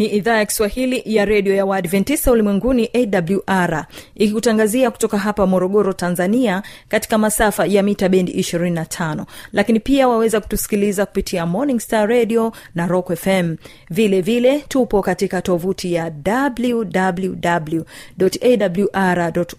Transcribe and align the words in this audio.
ni 0.00 0.06
idhaa 0.06 0.36
ya 0.38 0.46
kiswahili 0.46 1.02
ya 1.04 1.24
redio 1.24 1.54
ya 1.54 1.66
waadventista 1.66 2.32
ulimwenguni 2.32 2.90
awr 2.94 3.86
ikikutangazia 4.14 4.90
kutoka 4.90 5.18
hapa 5.18 5.46
morogoro 5.46 5.92
tanzania 5.92 6.62
katika 6.88 7.18
masafa 7.18 7.66
ya 7.66 7.82
mita 7.82 8.08
bendi 8.08 8.32
25 8.32 9.24
lakini 9.52 9.80
pia 9.80 10.08
waweza 10.08 10.40
kutusikiliza 10.40 11.06
kupitia 11.06 11.46
morning 11.46 11.80
star 11.80 12.08
radio 12.08 12.52
na 12.74 12.86
rock 12.86 13.14
fm 13.14 13.56
vile 13.90 14.20
vile 14.20 14.58
tupo 14.68 15.02
katika 15.02 15.42
tovuti 15.42 15.92
ya 15.92 16.12
wwwawr 16.60 17.72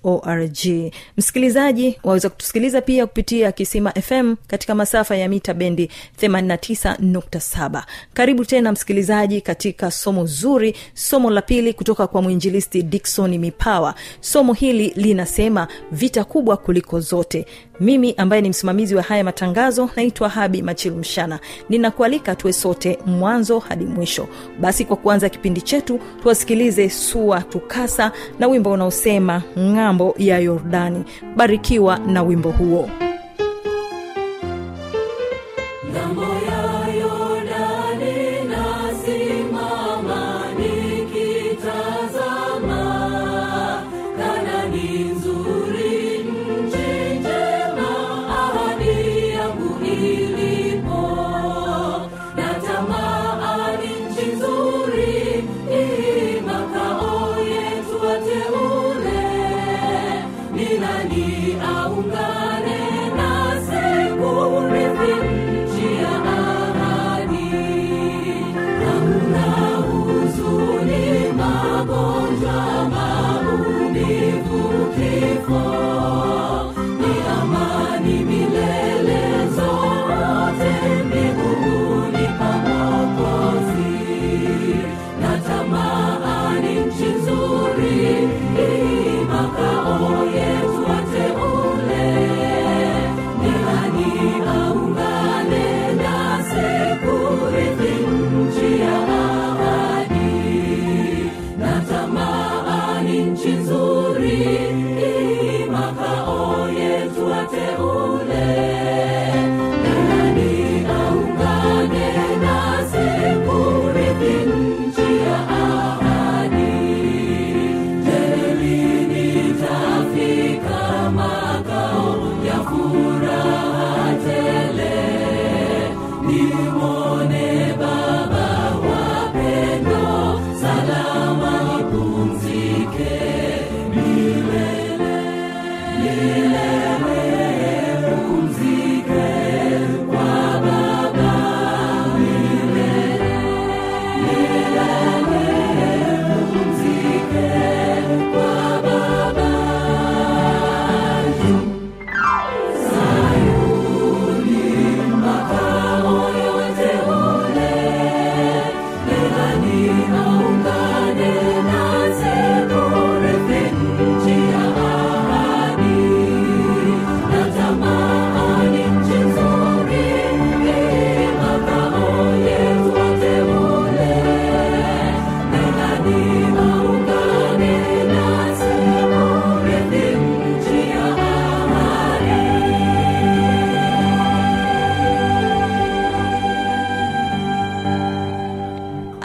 org. 0.03 0.91
Msikilizaji 1.17 1.99
waweza 2.03 2.29
kutusikiliza 2.29 2.81
pia 2.81 3.07
kupitia 3.07 3.51
kisima 3.51 3.91
fm 3.91 4.35
katika 4.47 4.75
masafa 4.75 5.15
ya 5.15 5.29
mita 5.29 5.53
bendi 5.53 5.89
89.7 6.21 7.83
karibu 8.13 8.45
tena 8.45 8.71
msikilizaji 8.71 9.41
katika 9.41 9.91
somo 9.91 10.25
zuri 10.31 10.75
somo 10.93 11.29
la 11.29 11.41
pili 11.41 11.73
kutoka 11.73 12.07
kwa 12.07 12.21
mwinjilisti 12.21 12.83
dikson 12.83 13.37
mipawa. 13.37 13.95
Somo 14.21 14.53
hili 14.53 14.93
linasema 14.95 15.67
vita 15.91 16.23
kubwa 16.23 16.57
kuliko 16.57 16.99
zote. 16.99 17.45
Mimi 17.79 18.13
ambaye 18.17 18.41
ni 18.41 18.49
msimamizi 18.49 18.95
wa 18.95 19.01
haya 19.03 19.23
matangazo 19.23 19.89
naitwa 19.95 20.29
habi 20.29 20.61
machilumshana 20.61 21.39
ninakualika 21.69 22.35
tuwe 22.35 22.53
sote 22.53 22.99
mwanzo 23.05 23.59
hadi 23.59 23.85
mwisho. 23.85 24.27
Basi 24.59 24.85
kwa 24.85 24.97
kuanza 24.97 25.29
kipindi 25.29 25.61
chetu 25.61 25.99
tuwasikilize 26.21 26.89
sua 26.89 27.41
tukasa 27.41 28.11
na 28.39 28.47
wimbo 28.47 28.71
unaosema 28.71 29.41
ng'ambo 29.59 30.15
ya 30.17 30.39
yordani. 30.39 31.03
Barikiwa 31.35 31.99
na 31.99 32.23
wimbo 32.23 32.51
huo 32.51 32.89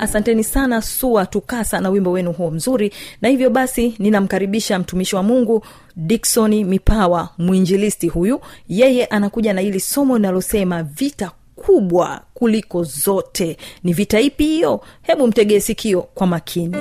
asanteni 0.06 0.44
sana 0.44 0.82
sua 0.82 1.26
tukasa 1.26 1.80
na 1.80 1.88
wimbo 1.90 2.10
wenu 2.12 2.32
huo 2.32 2.50
mzuri. 2.50 2.92
Na 3.22 3.28
hivyo 3.28 3.50
basi 3.50 3.94
ninamkaribisha 3.98 4.78
mtumishi 4.78 5.16
wa 5.16 5.22
mungu 5.22 5.64
diksoni 5.96 6.64
mipawa 6.64 7.28
mwinjilisti 7.38 8.08
huyu. 8.08 8.40
Yeye 8.68 9.04
anakuja 9.06 9.52
na 9.52 9.60
hili 9.60 9.80
somo 9.80 10.16
linalosema 10.16 10.82
vita 10.82 11.30
kubwa 11.56 12.20
kuliko 12.34 12.82
zote. 12.84 13.56
Ni 13.84 13.92
vita 13.92 14.20
ipi 14.20 14.44
hiyo? 14.44 14.80
Hebu 15.02 15.26
mtegee 15.26 15.60
sikio 15.60 16.02
kwa 16.02 16.26
makini. 16.26 16.76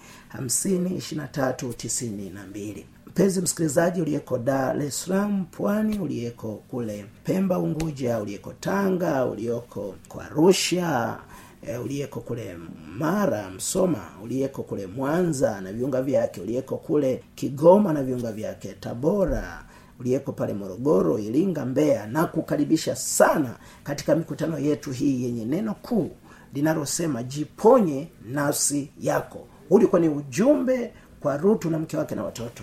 762 0.74 2.84
mpenzi 3.06 3.40
msikilizaji 3.40 4.02
uliyeko 4.02 4.38
dar 4.38 4.82
es 4.82 5.02
salaam 5.04 5.44
pwani 5.44 5.98
uliyeko 5.98 6.62
kule 6.68 7.06
pemba 7.24 7.58
unguja 7.58 8.18
uliyeko 8.20 8.52
tanga 8.52 9.26
uliyoko 9.26 9.94
kwa 10.08 10.24
arusha 10.24 11.18
e, 11.66 11.76
uliyeko 11.78 12.20
kule 12.20 12.56
mara 12.98 13.50
msoma 13.50 14.04
uliyeko 14.22 14.62
kule 14.62 14.86
mwanza 14.86 15.60
na 15.60 15.72
viunga 15.72 16.02
vyake 16.02 16.40
uliyeko 16.40 16.76
kule 16.76 17.22
kigoma 17.34 17.92
na 17.92 18.02
viunga 18.02 18.32
vyake 18.32 18.72
tabora 18.80 19.64
uliyeko 20.00 20.32
pale 20.32 20.54
morogoro 20.54 21.18
iringa 21.18 21.66
mbeya. 21.66 22.06
Na 22.06 22.26
kukaribisha 22.26 22.96
sana 22.96 23.56
katika 23.84 24.14
mikutano 24.16 24.58
yetu 24.58 24.92
hii 24.92 25.24
yenye 25.24 25.44
neno 25.44 25.74
kuu 25.74 26.10
linalosema 26.54 27.22
jiponye 27.22 28.08
nafsi 28.24 28.90
yako. 29.00 29.46
Ulikuwa 29.70 30.00
ni 30.00 30.08
ujumbe 30.08 30.92
kwa 31.20 31.36
rutu 31.36 31.70
na 31.70 31.78
mke 31.78 31.96
wake 31.96 32.14
na 32.14 32.24
watoto. 32.24 32.62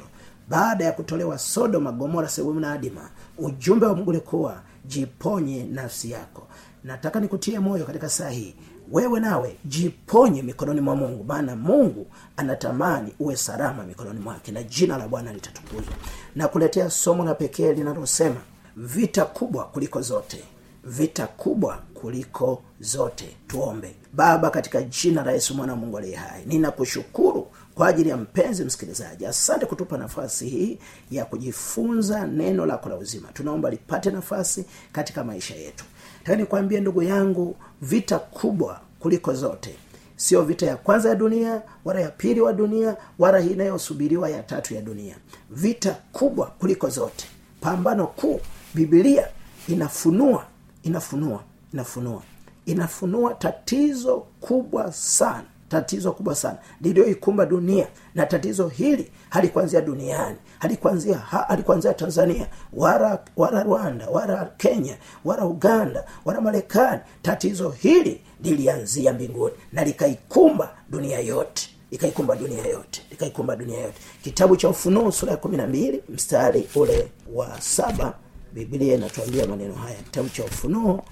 Baada 0.50 0.86
ya 0.86 0.92
kutolewa 0.92 1.38
sodoma 1.38 1.92
gomora 1.92 2.28
sehemu 2.30 2.60
na 2.60 2.72
adima 2.72 3.10
ujumbe 3.38 3.86
wa 3.86 3.96
mungu 3.96 4.10
ulikuwa 4.10 4.62
jiponye 4.86 5.64
nafsi 5.64 6.12
yako. 6.12 6.48
Nataka 6.84 7.20
nikutie 7.20 7.60
moyo 7.60 7.86
katika 7.86 8.10
saa 8.10 8.30
hii 8.30 8.56
wewe 8.92 9.20
nawe 9.20 9.58
jiponye 9.66 10.42
mikononi 10.44 10.82
mwa 10.82 10.96
mungu 10.96 11.24
maana 11.24 11.56
mungu 11.56 12.08
anatamani 12.38 13.14
uwe 13.20 13.36
salama 13.36 13.84
mikononi 13.84 14.20
mwake 14.20 14.52
na 14.52 14.64
jina 14.64 14.98
la 14.98 15.08
bwana 15.08 15.34
litatukuzwa. 15.34 15.94
Na 16.36 16.48
kuletea 16.48 16.90
somo 16.90 17.26
la 17.26 17.36
pekee 17.36 17.74
linalosema 17.74 18.42
vita 18.78 19.26
kubwa 19.26 19.64
kuliko 19.66 20.02
zote 20.02 20.44
vita 20.84 21.28
kubwa 21.28 21.80
kuliko 21.94 22.62
zote. 22.80 23.38
Tuombe. 23.48 23.96
Baba 24.14 24.50
katika 24.50 24.82
jina 24.82 25.24
la 25.24 25.32
yesu 25.32 25.56
mwana 25.56 25.74
wa 25.74 25.80
mungu 25.80 25.98
aliye 25.98 26.16
hai 26.16 26.44
ninakushukuru 26.46 27.48
kwa 27.76 27.88
ajili 27.88 28.10
ya 28.10 28.18
mpenzi 28.18 28.66
msikilizaji. 28.66 29.26
Asante 29.26 29.66
kutupa 29.66 29.98
nafasi 29.98 30.50
hii 30.50 30.80
ya 31.12 31.26
kujifunza 31.26 32.28
neno 32.28 32.66
lako 32.66 32.90
la 32.90 32.96
uzima. 32.96 33.28
Tunaomba 33.34 33.70
lipate 33.70 34.12
nafasi 34.12 34.66
katika 34.92 35.24
maisha 35.24 35.56
yetu 35.56 35.86
taka 36.24 36.36
nikwambie 36.36 36.80
ndugu 36.80 37.04
yangu 37.04 37.56
vita 37.82 38.20
kubwa 38.20 38.82
kuliko 39.00 39.34
zote. 39.34 39.76
Sio 40.16 40.42
vita 40.42 40.66
ya 40.66 40.78
kwanza 40.78 41.10
ya 41.10 41.16
dunia 41.16 41.62
wala 41.86 42.00
ya 42.00 42.10
pili 42.10 42.42
wa 42.42 42.54
dunia 42.54 42.98
wala 43.20 43.40
inayosubiriwa 43.40 44.30
ya 44.30 44.44
tatu 44.44 44.74
ya 44.74 44.82
dunia. 44.82 45.16
Vita 45.50 45.98
kubwa 46.12 46.48
kuliko 46.48 46.90
zote. 46.90 47.26
Pambano 47.62 48.08
kuu 48.08 48.40
bibilia 48.74 49.28
inafunua 49.68 50.46
inafunua 50.84 51.44
inafunua. 51.74 52.22
Inafunua 52.66 53.34
tatizo 53.34 54.18
kubwa 54.42 54.92
sana 54.92 55.44
tatizo 55.76 56.12
kubwa 56.12 56.36
sana. 56.36 56.58
Liliyoikumba 56.82 57.46
dunia. 57.46 57.88
Na 58.16 58.26
tatizo 58.26 58.68
hili 58.68 59.12
halikuanzia 59.30 59.82
duniani. 59.82 60.36
Halikuanzia 60.60 61.18
ha, 61.18 61.46
halikuanzia 61.48 61.94
tanzania. 61.94 62.48
Wala 62.74 63.20
wala 63.38 63.64
rwanda 63.64 64.08
wala 64.10 64.46
kenya 64.58 64.98
wala 65.26 65.46
uganda 65.46 66.06
wala 66.26 66.42
marekani. 66.42 67.02
Tatizo 67.22 67.70
hili 67.70 68.22
lilianzia 68.44 69.14
mbinguni. 69.14 69.56
Na 69.72 69.84
likaikumba 69.84 70.70
dunia 70.90 71.20
yote. 71.20 71.70
Ikaikumba 71.92 72.36
dunia 72.36 72.66
yote. 72.66 73.02
Ikaikumba 73.12 73.56
dunia 73.56 73.80
yote. 73.80 73.98
Kitabu 74.24 74.56
cha 74.58 74.70
ufunuo 74.70 75.12
sura 75.12 75.32
ya 75.32 75.38
kumi 75.38 75.58
na 75.58 75.68
mbili 75.68 76.04
mstari 76.10 76.70
ule 76.76 77.12
wa 77.34 77.62
saba. 77.62 78.14
Biblia 78.54 78.96
inatuambia 78.96 79.48
maneno 79.48 79.74
haya. 79.76 79.96
Kitabu 79.96 80.30
cha 80.30 80.44
ufunuo 80.44 81.04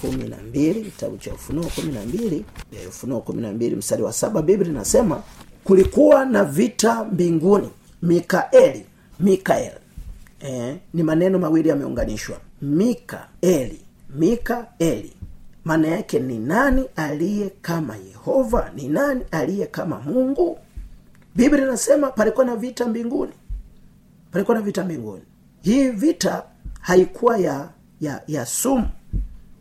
kumi 0.00 0.28
na 0.28 0.36
mbili 0.36 0.82
kitabu 0.90 1.16
cha 1.16 1.34
ufunuo 1.34 1.64
kumi 1.74 1.92
na 1.92 2.02
mbili 2.02 2.44
eh, 2.72 2.88
ufunuo 2.88 3.20
kumi 3.20 3.42
na 3.42 3.52
mbili 3.52 3.76
mstari 3.76 4.02
wa 4.02 4.12
saba 4.12 4.42
biblia 4.42 4.70
inasema 4.70 5.22
kulikuwa 5.64 6.24
na 6.24 6.44
vita 6.44 7.04
mbinguni. 7.04 7.68
Mikaeli 8.02 8.84
mikael 9.20 9.72
eh, 10.40 10.76
ni 10.94 11.02
maneno 11.02 11.38
mawili 11.38 11.68
yameunganishwa. 11.68 12.38
Mikaeli 12.62 13.80
mikaeli. 14.16 15.12
Maana 15.64 15.88
yake 15.88 16.18
ni 16.18 16.38
nani 16.38 16.84
aliye 16.96 17.50
kama 17.62 17.96
yehova? 17.96 18.70
Ni 18.76 18.88
nani 18.88 19.24
aliye 19.30 19.66
kama 19.66 20.00
mungu? 20.00 20.58
Biblia 21.34 21.64
inasema 21.64 22.10
palikuwa 22.10 22.46
na 22.46 22.56
vita 22.56 22.86
mbinguni. 22.86 23.32
Palikuwa 24.32 24.56
na 24.56 24.62
vita 24.62 24.84
mbinguni. 24.84 25.22
Hii 25.62 25.88
vita 25.88 26.42
haikuwa 26.80 27.38
ya 27.38 27.68
ya 28.00 28.22
ya 28.26 28.46
sumu 28.46 28.88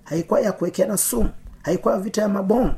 haikuwa 0.10 0.42
ya 0.42 0.52
kuwekeana 0.52 0.98
sumu 0.98 1.30
haikuwa 1.64 2.00
vita 2.00 2.22
ya 2.22 2.30
mabomu 2.30 2.74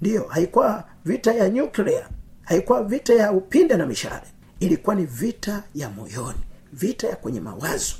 ndiyo 0.00 0.24
haikuwa 0.28 0.84
vita 1.04 1.34
ya 1.34 1.48
nyuklia 1.48 2.08
haikuwa 2.42 2.84
vita 2.84 3.14
ya 3.14 3.32
upinde 3.32 3.76
na 3.76 3.86
mishale. 3.86 4.26
Ilikuwa 4.60 4.96
ni 4.96 5.04
vita 5.06 5.62
ya 5.74 5.90
moyoni 5.90 6.38
vita 6.72 7.08
ya 7.08 7.16
kwenye 7.16 7.40
mawazo 7.40 7.94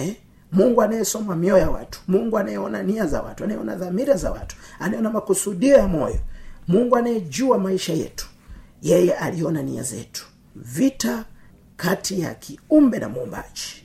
eh? 0.00 0.16
mungu 0.52 0.82
anayesoma 0.82 1.36
mioyo 1.36 1.58
ya 1.62 1.70
watu 1.70 2.00
mungu 2.08 2.38
anayeona 2.38 2.82
nia 2.82 3.06
za 3.06 3.22
watu 3.22 3.44
anayeona 3.44 3.74
dhamira 3.76 4.16
za 4.16 4.30
watu 4.30 4.56
anayeona 4.78 5.10
makusudio 5.10 5.76
ya 5.76 5.88
moyo 5.88 6.18
mungu 6.68 6.96
anayejua 6.96 7.58
maisha 7.58 7.92
yetu 7.92 8.26
yeye 8.82 9.12
aliona 9.14 9.62
nia 9.62 9.82
zetu. 9.82 10.26
Vita 10.56 11.24
kati 11.76 12.20
ya 12.20 12.34
kiumbe 12.34 12.98
na 12.98 13.08
muumbaji 13.08 13.83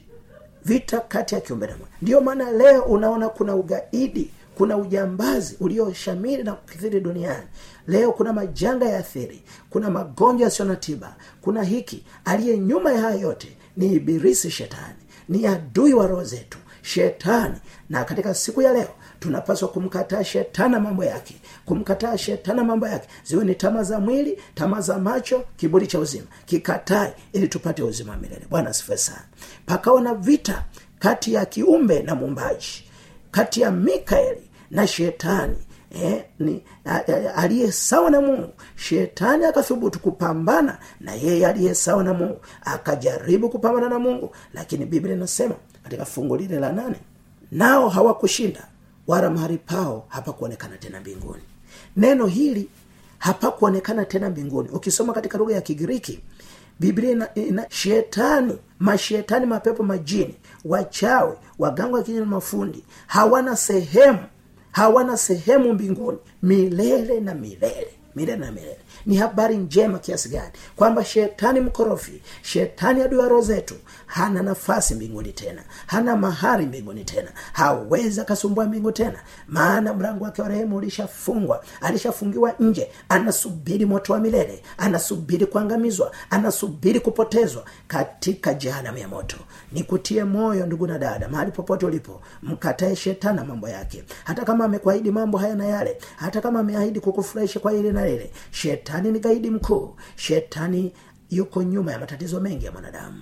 vita 0.66 1.00
kati 1.00 1.36
ya 1.36 1.42
kiumbe 1.42 1.68
na 1.68 1.74
ndiyo 2.02 2.22
maana 2.22 2.52
leo 2.52 2.82
unaona 2.84 3.30
kuna 3.30 3.56
ugaidi 3.56 4.32
kuna 4.56 4.78
ujambazi 4.78 5.57
ulioshamiri 5.60 6.44
na 6.44 6.54
kukithiri 6.54 7.00
duniani. 7.02 7.48
Leo 7.88 8.12
kuna 8.12 8.33
majanga 8.33 8.86
ya 8.90 8.98
athiri 9.00 9.44
kuna 9.69 9.90
magonjwa 9.90 10.45
yasiyo 10.45 10.68
na 10.68 10.76
tiba 10.76 11.16
kuna 11.42 11.64
hiki. 11.64 12.04
Aliye 12.26 12.57
nyuma 12.57 12.92
ya 12.92 13.02
haya 13.02 13.16
yote 13.22 13.57
ni 13.78 13.94
ibirisi 13.94 14.52
shetani 14.52 14.95
ni 15.30 15.48
adui 15.48 15.94
wa 15.94 16.07
roho 16.07 16.24
zetu 16.24 16.57
shetani. 16.81 17.56
Na 17.90 18.04
katika 18.04 18.33
siku 18.33 18.62
ya 18.62 18.74
leo 18.74 18.90
tunapaswa 19.19 19.68
kumkataa 19.69 20.23
shetani 20.23 20.73
na 20.73 20.80
mambo 20.80 21.04
yake. 21.04 21.35
Kumkataa 21.66 22.18
shetani 22.18 22.61
mambo 22.64 22.88
yake. 22.88 23.07
Ziwe 23.23 23.45
ni 23.45 23.56
tama 23.56 23.83
za 23.83 23.99
mwili 23.99 24.42
tama 24.56 24.81
za 24.81 24.99
macho 24.99 25.44
kiburi 25.57 25.88
cha 25.88 25.99
uzima. 25.99 26.28
Kikatae 26.45 27.14
ili 27.33 27.47
tupate 27.47 27.83
uzima 27.83 28.18
milele. 28.18 28.45
Bwana 28.49 28.73
sana. 28.73 29.23
Pakawa 29.66 30.02
na 30.02 30.14
vita 30.14 30.66
kati 30.99 31.33
ya 31.33 31.45
kiumbe 31.45 32.02
na 32.02 32.16
muumbaji 32.16 32.83
kati 33.31 33.61
ya 33.61 33.71
mikaeli 33.71 34.42
na 34.71 34.88
shetani 34.88 35.57
eh, 35.92 36.23
ni 36.40 36.64
aliye 37.35 37.71
sawa 37.71 38.11
na 38.11 38.21
mungu. 38.21 38.49
Shetani 38.76 39.45
akathubutu 39.45 39.99
kupambana 39.99 40.78
na 40.99 41.14
yeye 41.14 41.47
aliye 41.47 41.76
sawa 41.76 42.04
na 42.04 42.14
mungu 42.14 42.38
akajaribu 42.61 43.49
kupambana 43.49 43.90
na 43.90 43.99
mungu. 43.99 44.35
Lakini 44.54 44.85
biblia 44.85 45.16
inasema 45.16 45.56
katika 45.83 46.06
fungu 46.06 46.38
lile 46.38 46.59
la 46.59 46.71
nane 46.71 46.95
nao 47.52 47.90
hawakushinda 47.90 48.68
wala 49.09 49.30
mahali 49.30 49.57
pao 49.57 50.06
hapakuonekana 50.07 50.78
tena 50.78 50.99
mbinguni. 50.99 51.42
Neno 51.97 52.25
hili 52.28 52.69
hapakuonekana 53.18 54.06
tena 54.06 54.30
mbinguni. 54.30 54.69
Ukisoma 54.69 55.13
katika 55.13 55.37
lugha 55.37 55.54
ya 55.56 55.61
kigiriki 55.61 56.19
biblia 56.80 57.11
ina, 57.11 57.35
ina 57.35 57.66
shetani 57.69 58.57
mashetani 58.80 59.45
mapepo 59.45 59.83
majini 59.83 60.35
wachawi 60.66 61.33
waganga 61.59 61.97
wa 61.97 62.04
kinyana 62.04 62.25
mafundi 62.25 62.83
hawana 63.07 63.56
sehemu 63.56 64.19
hawana 64.71 65.18
sehemu 65.18 65.73
mbinguni. 65.73 66.18
Milele 66.44 67.19
na 67.19 67.33
milele 67.35 67.87
milele 68.16 68.37
na 68.37 68.51
milele 68.51 68.78
ni 69.06 69.16
habari 69.18 69.58
njema 69.58 70.00
kiasi 70.00 70.30
gani? 70.30 70.52
Kwamba 70.76 71.06
shetani 71.06 71.60
mkorofi 71.60 72.22
shetani 72.42 73.02
adui 73.02 73.30
roho 73.30 73.42
zetu 73.42 73.76
hana 74.06 74.44
nafasi 74.44 74.96
mbinguni 74.96 75.32
tena 75.34 75.64
hana 75.88 76.16
mahari 76.16 76.66
mbinguni 76.66 77.04
tena 77.06 77.32
hawezi 77.54 78.22
akasumbua 78.22 78.66
mbingu 78.66 78.92
tena. 78.92 79.20
Maana 79.48 79.94
mlango 79.94 80.24
wake 80.24 80.42
wa 80.42 80.48
rehemu 80.48 80.76
ulishafungwa 80.78 81.64
alishafungiwa 81.82 82.54
nje 82.60 82.92
anasubiri 83.10 83.86
moto 83.86 84.14
wa 84.14 84.20
milele 84.20 84.64
anasubiri 84.78 85.46
kuangamizwa 85.46 86.12
anasubiri 86.30 87.00
kupotezwa 87.00 87.66
katika 87.88 88.54
jehanamu 88.54 88.98
ya 88.98 89.08
moto. 89.08 89.38
Nikutie 89.72 90.24
moyo 90.24 90.66
ndugu 90.66 90.88
na 90.88 90.98
dada 91.00 91.28
mahali 91.30 91.52
popote 91.52 91.86
ulipo 91.86 92.22
mkatae 92.44 92.96
shetani 92.96 93.40
mambo 93.48 93.70
yake. 93.70 94.04
Hata 94.24 94.46
kama 94.46 94.66
amekuahidi 94.66 95.12
mambo 95.12 95.38
haya 95.38 95.56
na 95.56 95.66
yale 95.66 95.98
hata 96.16 96.42
kama 96.42 96.60
ameahidi 96.60 97.00
kukufurahisha 97.00 97.60
kwa 97.60 97.74
ile 97.74 97.92
na 97.92 98.06
lile 98.06 98.32
ni 98.98 99.19
gaidi 99.19 99.50
mkuu. 99.50 99.96
Shetani 100.16 100.92
yuko 101.30 101.64
nyuma 101.64 101.92
ya 101.92 102.00
matatizo 102.00 102.40
mengi 102.40 102.66
ya 102.66 102.72
mwanadamu. 102.72 103.22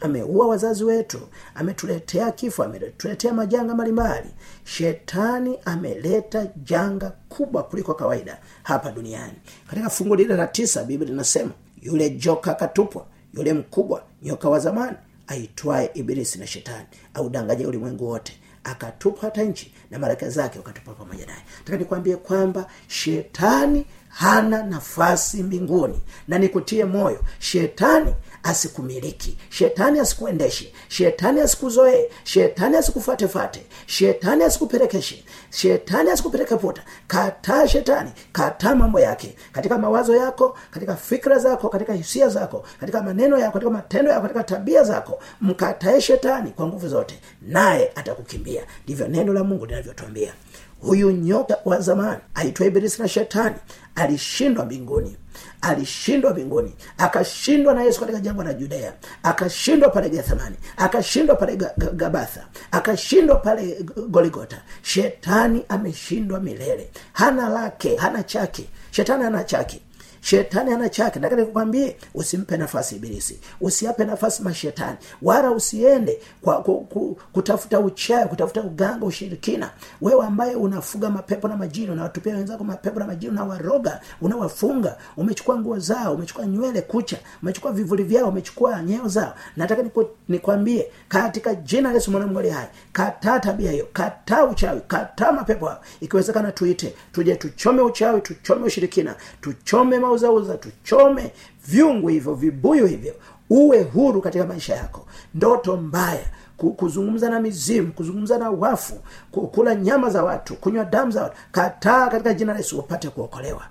Ameua 0.00 0.46
wazazi 0.46 0.84
wetu. 0.84 1.20
Ametuletea 1.54 2.30
kifo 2.32 2.62
ametuletea 2.64 3.32
majanga 3.34 3.74
mbalimbali. 3.74 4.28
Shetani 4.64 5.58
ameleta 5.64 6.46
janga 6.64 7.12
kubwa 7.28 7.62
kuliko 7.62 7.94
kawaida 7.94 8.38
hapa 8.62 8.90
duniani. 8.92 9.34
Katika 9.70 9.90
fungu 9.90 10.14
lile 10.14 10.36
la 10.36 10.46
tisa 10.46 10.84
biblia 10.84 11.10
linasema 11.10 11.50
yule 11.82 12.10
joka 12.10 12.50
akatupwa 12.52 13.06
yule 13.34 13.52
mkubwa 13.52 14.02
nyoka 14.22 14.48
wa 14.48 14.58
zamani 14.58 14.96
aitwaye 15.26 15.90
ibilisi 15.94 16.38
na 16.38 16.46
shetani 16.46 16.86
audanganye 17.14 17.66
ulimwengu 17.66 18.08
wote 18.08 18.38
akatupwa 18.64 19.20
hata 19.22 19.42
nchi 19.42 19.74
na 19.90 19.98
maraka 19.98 20.28
zake 20.28 20.58
wakatupwa 20.58 20.94
pamoja 20.94 21.26
naye. 21.26 21.38
Taka 21.64 21.76
nikwambie 21.78 22.16
kwamba 22.16 22.66
shetani 22.88 23.86
hana 24.12 24.62
nafasi 24.62 25.42
mbinguni. 25.42 26.00
Na 26.28 26.38
nikutie 26.38 26.84
moyo 26.84 27.20
shetani 27.38 28.14
asikumiliki 28.42 29.38
shetani 29.50 29.98
asikuendeshe 30.00 30.72
shetani 30.88 31.40
asikuzoee 31.40 32.08
shetani 32.24 32.76
asikufatefate 32.76 33.66
shetani 33.86 34.44
asikupelekeshe 34.44 35.24
shetani 35.50 36.10
asikupeleke 36.10 36.56
puta. 36.56 36.82
Kataa 37.06 37.68
shetani 37.68 38.10
kataa 38.32 38.74
mambo 38.74 39.00
yake. 39.00 39.36
Katika 39.52 39.78
mawazo 39.78 40.16
yako 40.16 40.56
katika 40.70 40.96
fikra 40.96 41.38
zako 41.38 41.68
katika 41.68 41.92
hisia 41.92 42.28
zako 42.28 42.64
katika 42.80 43.02
maneno 43.02 43.38
yako 43.38 43.52
katika 43.52 43.70
matendo 43.70 44.10
yako 44.10 44.22
katika 44.22 44.44
tabia 44.44 44.84
zako 44.84 45.18
mkatae 45.40 46.00
shetani 46.00 46.50
kwa 46.50 46.66
nguvu 46.66 46.88
zote 46.88 47.18
naye 47.42 47.92
atakukimbia. 47.94 48.62
Ndivyo 48.84 49.08
neno 49.08 49.32
la 49.32 49.44
mungu 49.44 49.66
linavyotuambia 49.66 50.32
huyu 50.82 51.10
nyoka 51.10 51.58
wa 51.64 51.80
zamani 51.80 52.20
aitwa 52.34 52.66
ibilisi 52.66 53.02
na 53.02 53.08
shetani 53.08 53.56
alishindwa 53.94 54.64
mbinguni 54.64 55.16
alishindwa 55.60 56.30
mbinguni 56.30 56.74
akashindwa 56.98 57.74
na 57.74 57.82
yesu 57.82 58.00
katika 58.00 58.20
jangwa 58.20 58.44
la 58.44 58.54
judea 58.54 58.92
akashindwa 59.22 59.88
pale 59.90 60.10
gethsemani 60.10 60.56
akashindwa 60.76 61.36
pale 61.36 61.56
Ga- 61.56 61.74
Ga- 61.78 61.90
gabatha 61.92 62.46
akashindwa 62.70 63.36
pale 63.36 63.84
goligota 64.08 64.62
shetani 64.82 65.64
ameshindwa 65.68 66.40
milele. 66.40 66.90
Hana 67.12 67.48
lake 67.48 67.96
hana 67.96 68.22
chake. 68.22 68.68
Shetani 68.90 69.24
hana 69.24 69.44
chake 69.44 69.80
shetani 70.22 70.72
ana 70.72 70.88
chake. 70.88 71.20
Nataka 71.20 71.42
nikwambie 71.42 71.96
usimpe 72.14 72.56
nafasi 72.56 72.96
ibilisi. 72.96 73.38
Usiape 73.60 74.04
nafasi 74.04 74.42
mashetani. 74.42 74.96
Wala 75.22 75.50
usiende 75.50 76.18
kwa 76.42 76.62
ku, 76.62 76.80
ku, 76.80 77.18
kutafuta 77.32 77.80
uchawi 77.80 78.28
kutafuta 78.28 78.62
uganga 78.62 79.06
ushirikina. 79.06 79.70
Wewe 80.00 80.26
ambaye 80.26 80.54
unafuga 80.54 81.10
mapepo 81.10 81.48
na 81.48 81.56
majini 81.56 81.90
unawatupia 81.90 82.34
wenzako 82.36 82.64
mapepo 82.64 83.00
na 83.00 83.06
majini 83.06 83.32
unawaroga 83.32 84.00
unawafunga 84.20 84.96
umechukua 85.16 85.58
nguo 85.58 85.78
zao 85.78 86.14
umechukua 86.14 86.46
nywele 86.46 86.82
kucha 86.82 87.18
umechukua 87.42 87.72
vivuli 87.72 88.02
vyao 88.02 88.28
umechukua 88.28 88.82
nyeo 88.82 89.08
zao. 89.08 89.34
Nataka 89.56 89.84
nikwambie 90.28 90.90
katika 91.08 91.54
jina 91.54 91.88
la 91.88 91.94
yesu 91.94 92.10
mwanamgu 92.10 92.38
hai 92.38 92.68
kataa 92.92 93.40
tabia 93.40 93.70
hiyo 93.72 93.88
kataa 93.92 94.44
uchawi 94.44 94.80
kataa 94.88 95.32
mapepo 95.32 95.66
hayo. 95.66 95.80
Ikiwezekana 96.00 96.52
tuite 96.52 96.94
tuje 97.12 97.36
tuchome 97.36 97.82
uchawi 97.82 98.20
tuchome 98.20 98.64
ushirikina 98.66 99.14
tuchome 99.40 99.98
mauzauza 100.16 100.56
tuchome 100.56 101.32
vyungu 101.68 102.08
hivyo 102.08 102.34
vibuyu 102.34 102.86
hivyo 102.86 103.14
uwe 103.50 103.82
huru 103.82 104.20
katika 104.22 104.46
maisha 104.46 104.74
yako. 104.76 105.06
Ndoto 105.34 105.76
mbaya 105.76 106.24
kuzungumza 106.56 107.30
na 107.30 107.40
mizimu 107.40 107.92
kuzungumza 107.92 108.38
na 108.38 108.50
wafu 108.50 108.94
ku- 109.30 109.46
kula 109.48 109.74
nyama 109.74 110.10
za 110.10 110.24
watu 110.24 110.56
kunywa 110.56 110.84
damu 110.84 111.10
za 111.12 111.22
watu 111.22 111.36
kataa 111.52 112.08
katika 112.08 112.34
jina 112.34 112.52
la 112.52 112.58
yesu 112.58 112.78
upate 112.78 113.08
kuokolewa. 113.08 113.62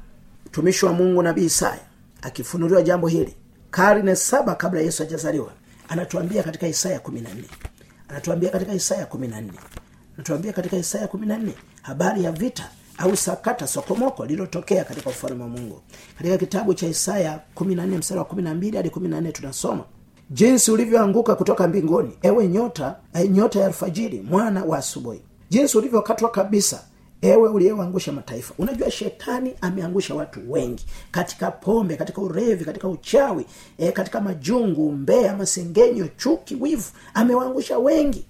Mtumishi 0.45 0.85
wa 0.85 0.93
mungu 0.93 1.23
nabii 1.23 1.45
isaya 1.45 1.79
akifunuliwa 2.21 2.81
jambo 2.81 3.07
hili 3.07 3.35
karne 3.71 4.15
saba 4.15 4.55
kabla 4.55 4.81
yesu 4.81 5.03
hajazaliwa 5.03 5.51
anatuambia 5.89 6.43
katika 6.43 6.67
isaya 6.67 6.99
kumi 6.99 7.21
na 7.21 7.29
nne. 7.33 7.43
Anatuambia 8.09 8.49
katika 8.49 8.73
isaya 8.73 9.05
kumi 9.05 9.27
na 9.27 9.41
nne. 9.41 9.53
Anatuambia 10.15 10.53
katika 10.53 10.77
isaya 10.77 11.07
kumi 11.07 11.25
na 11.27 11.37
nne 11.37 11.53
habari 11.81 12.23
ya 12.23 12.31
vita 12.31 12.69
au 12.97 13.15
sakata 13.17 13.67
sokomoko 13.67 14.25
lililotokea 14.25 14.83
katika 14.83 15.09
ufalme 15.09 15.43
wa 15.43 15.49
mungu. 15.49 15.81
Katika 16.17 16.37
kitabu 16.37 16.73
cha 16.73 16.87
isaya 16.87 17.39
kumi 17.55 17.75
na 17.75 17.85
nne 17.85 17.97
mstari 17.97 18.19
wa 18.19 18.25
kumi 18.25 18.41
na 18.41 18.55
mbili 18.55 18.77
hadi 18.77 18.89
kumi 18.89 19.07
na 19.07 19.21
nne 19.21 19.31
tunasoma 19.31 19.83
jinsi 20.29 20.71
ulivyoanguka 20.71 21.35
kutoka 21.35 21.67
mbinguni 21.67 22.17
ewe 22.21 22.47
nyota 22.47 22.95
e, 23.13 23.27
nyota 23.27 23.59
ya 23.59 23.65
alfajiri 23.67 24.21
mwana 24.21 24.63
wa 24.65 24.77
asubuhi. 24.77 25.21
Jinsi 25.49 25.77
ulivyokatwa 25.77 26.31
kabisa 26.31 26.83
ewe 27.21 27.49
uliyeangusha 27.49 28.11
mataifa. 28.11 28.53
Unajua 28.57 28.91
shetani 28.91 29.53
ameangusha 29.61 30.15
watu 30.15 30.51
wengi 30.51 30.85
katika 31.11 31.51
pombe 31.51 31.95
katika 31.95 32.21
urevi 32.21 32.65
katika 32.65 32.87
uchawi 32.87 33.45
e, 33.77 33.91
katika 33.91 34.21
majungu 34.21 34.91
mbea 34.91 35.37
masengenyo 35.37 36.07
chuki 36.17 36.55
wivu. 36.55 36.91
Amewaangusha 37.13 37.77
wengi 37.79 38.25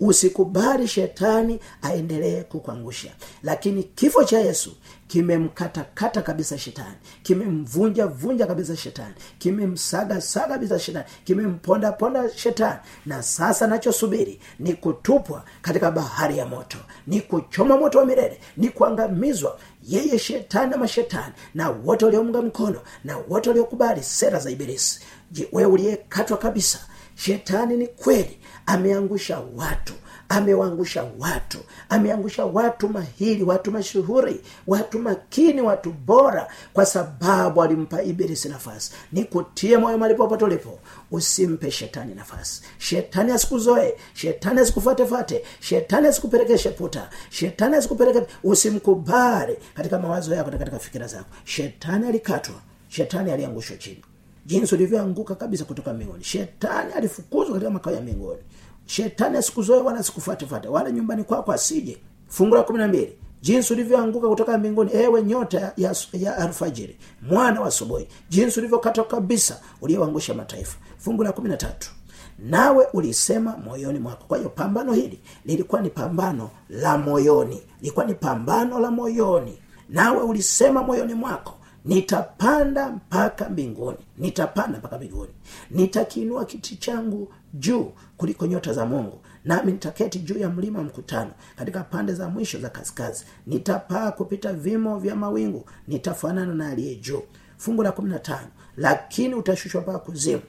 usikubali 0.00 0.88
shetani 0.88 1.60
aendelee 1.82 2.42
kukuangusha. 2.42 3.12
Lakini 3.42 3.82
kifo 3.82 4.24
cha 4.24 4.38
yesu 4.40 4.72
kimemkatakata 5.08 6.22
kabisa 6.22 6.58
shetani. 6.58 6.94
Kimemvunja 7.22 8.06
vunja 8.06 8.46
kabisa 8.46 8.76
shetani. 8.76 9.14
Kimemsaga 9.38 10.20
saga 10.20 10.46
kabisa 10.48 10.78
shetani. 10.78 11.04
Kimemponda 11.24 11.92
ponda 11.92 12.30
shetani. 12.36 12.78
Na 13.06 13.22
sasa 13.22 13.66
nachosubiri 13.66 14.40
ni 14.58 14.72
kutupwa 14.74 15.44
katika 15.62 15.90
bahari 15.90 16.38
ya 16.38 16.46
moto. 16.46 16.78
Ni 17.06 17.20
kuchoma 17.20 17.76
moto 17.76 17.98
wa 17.98 18.06
milele. 18.06 18.40
Ni 18.56 18.68
kuangamizwa 18.68 19.58
yeye 19.88 20.18
shetani 20.18 20.70
na 20.70 20.76
mashetani 20.76 21.32
na 21.54 21.70
wote 21.70 22.04
waliomunga 22.04 22.42
mkono 22.42 22.80
na 23.04 23.16
wote 23.28 23.48
waliokubali 23.50 24.02
sera 24.02 24.38
za 24.38 24.50
ibilisi. 24.50 25.00
Je, 25.30 25.44
uliyekatwa 25.52 26.36
kabisa 26.36 26.78
shetani 27.14 27.76
ni 27.76 27.86
kweli 27.86 28.38
ameangusha 28.66 29.40
watu 29.56 29.92
amewaangusha 30.28 31.04
watu 31.18 31.58
ameangusha 31.88 32.44
watu 32.44 32.88
mahiri 32.88 33.42
watu 33.42 33.70
mashuhuri 33.72 34.40
watu 34.66 34.98
makini 34.98 35.60
watu 35.60 35.90
bora 35.92 36.48
kwa 36.72 36.86
sababu 36.86 37.62
alimpa 37.62 38.02
ibilisi 38.02 38.48
nafasi. 38.48 38.92
Ni 39.12 39.24
kutie 39.24 39.76
moyo 39.78 39.98
malipopote 39.98 40.44
ulipo 40.44 40.78
usimpe 41.10 41.70
shetani 41.70 42.14
nafasi. 42.14 42.62
Shetani 42.78 43.32
asikuzoe 43.32 43.94
shetani 44.14 44.60
asikufatefate 44.60 45.44
shetani 45.60 46.06
asikupelekeshe 46.06 46.70
puta 46.70 47.10
shetani 47.30 47.76
asikupeleke 47.76 48.22
usimkubali 48.44 49.56
katika 49.74 49.98
mawazo 49.98 50.34
yako 50.34 50.50
na 50.50 50.58
katika 50.58 50.78
fikira 50.78 51.06
zako. 51.06 51.26
Shetani 51.44 52.08
alikatwa 52.08 52.54
shetani 52.88 53.32
aliangushwa 53.32 53.76
chini 53.76 54.02
jinsi 54.46 54.74
ulivyoanguka 54.74 55.34
kabisa 55.34 55.64
kutoka 55.64 55.92
mbinguni. 55.92 56.24
Shetani 56.24 56.92
alifukuzwa 56.92 57.52
katika 57.54 57.70
makao 57.70 57.92
ya 57.94 58.00
mbinguni. 58.00 58.40
Shetani 58.86 59.36
asikuzoe 59.38 59.80
wala 59.80 59.98
asikufatefate 59.98 60.68
wala 60.68 60.90
nyumbani 60.90 61.24
kwako 61.24 61.52
asije. 61.52 61.98
Fungu 62.28 62.54
la 62.54 62.62
kumi 62.62 62.78
na 62.78 62.88
mbili. 62.88 63.18
Jinsi 63.42 63.72
ulivyoanguka 63.72 64.28
kutoka 64.28 64.58
mbinguni 64.58 64.90
ewe 64.94 65.22
nyota 65.22 65.72
ya, 65.76 65.94
ya, 66.12 66.36
alfajiri 66.36 66.96
mwana 67.22 67.60
wa 67.60 67.66
asubuhi. 67.66 68.08
Jinsi 68.28 68.60
ulivyokatwa 68.60 69.04
kabisa 69.04 69.60
uliyoangusha 69.80 70.34
mataifa. 70.34 70.76
Fungu 70.98 71.22
la 71.22 71.32
kumi 71.32 71.48
na 71.48 71.56
tatu. 71.56 71.90
Nawe 72.38 72.86
ulisema 72.92 73.56
moyoni 73.56 73.98
mwako. 73.98 74.24
Kwa 74.28 74.38
hiyo 74.38 74.50
pambano 74.50 74.92
hili 74.92 75.20
lilikuwa 75.44 75.80
ni 75.80 75.90
pambano 75.90 76.50
la 76.68 76.98
moyoni. 76.98 77.62
Lilikuwa 77.80 78.04
ni 78.06 78.14
pambano 78.14 78.80
la 78.80 78.90
moyoni. 78.90 79.58
Nawe 79.88 80.22
ulisema 80.22 80.82
moyoni 80.82 81.14
mwako 81.14 81.54
nitapanda 81.84 82.88
mpaka 82.90 83.48
mbinguni. 83.48 83.98
Nitapanda 84.18 84.78
mpaka 84.78 84.96
mbinguni. 84.96 85.30
Nitakiinua 85.70 86.44
kiti 86.44 86.76
changu 86.76 87.32
juu 87.54 87.92
kuliko 88.16 88.46
nyota 88.46 88.72
za 88.72 88.86
mungu. 88.86 89.20
Nami 89.44 89.72
nitaketi 89.72 90.18
juu 90.18 90.38
ya 90.38 90.50
mlima 90.50 90.82
mkutano 90.82 91.30
katika 91.56 91.80
pande 91.80 92.14
za 92.14 92.28
mwisho 92.28 92.58
za 92.60 92.68
kaskazi 92.70 93.24
nitapaa 93.46 94.10
kupita 94.10 94.52
vimo 94.52 94.98
vya 94.98 95.16
mawingu. 95.16 95.64
Nitafanana 95.88 96.54
na 96.54 96.68
aliye 96.68 96.94
juu. 96.94 97.22
Fungu 97.56 97.82
la 97.82 97.92
kumi 97.92 98.10
na 98.10 98.18
tano. 98.18 98.48
Lakini 98.76 99.34
utashushwa 99.34 99.80
mpaka 99.82 99.98
kuzimu 99.98 100.42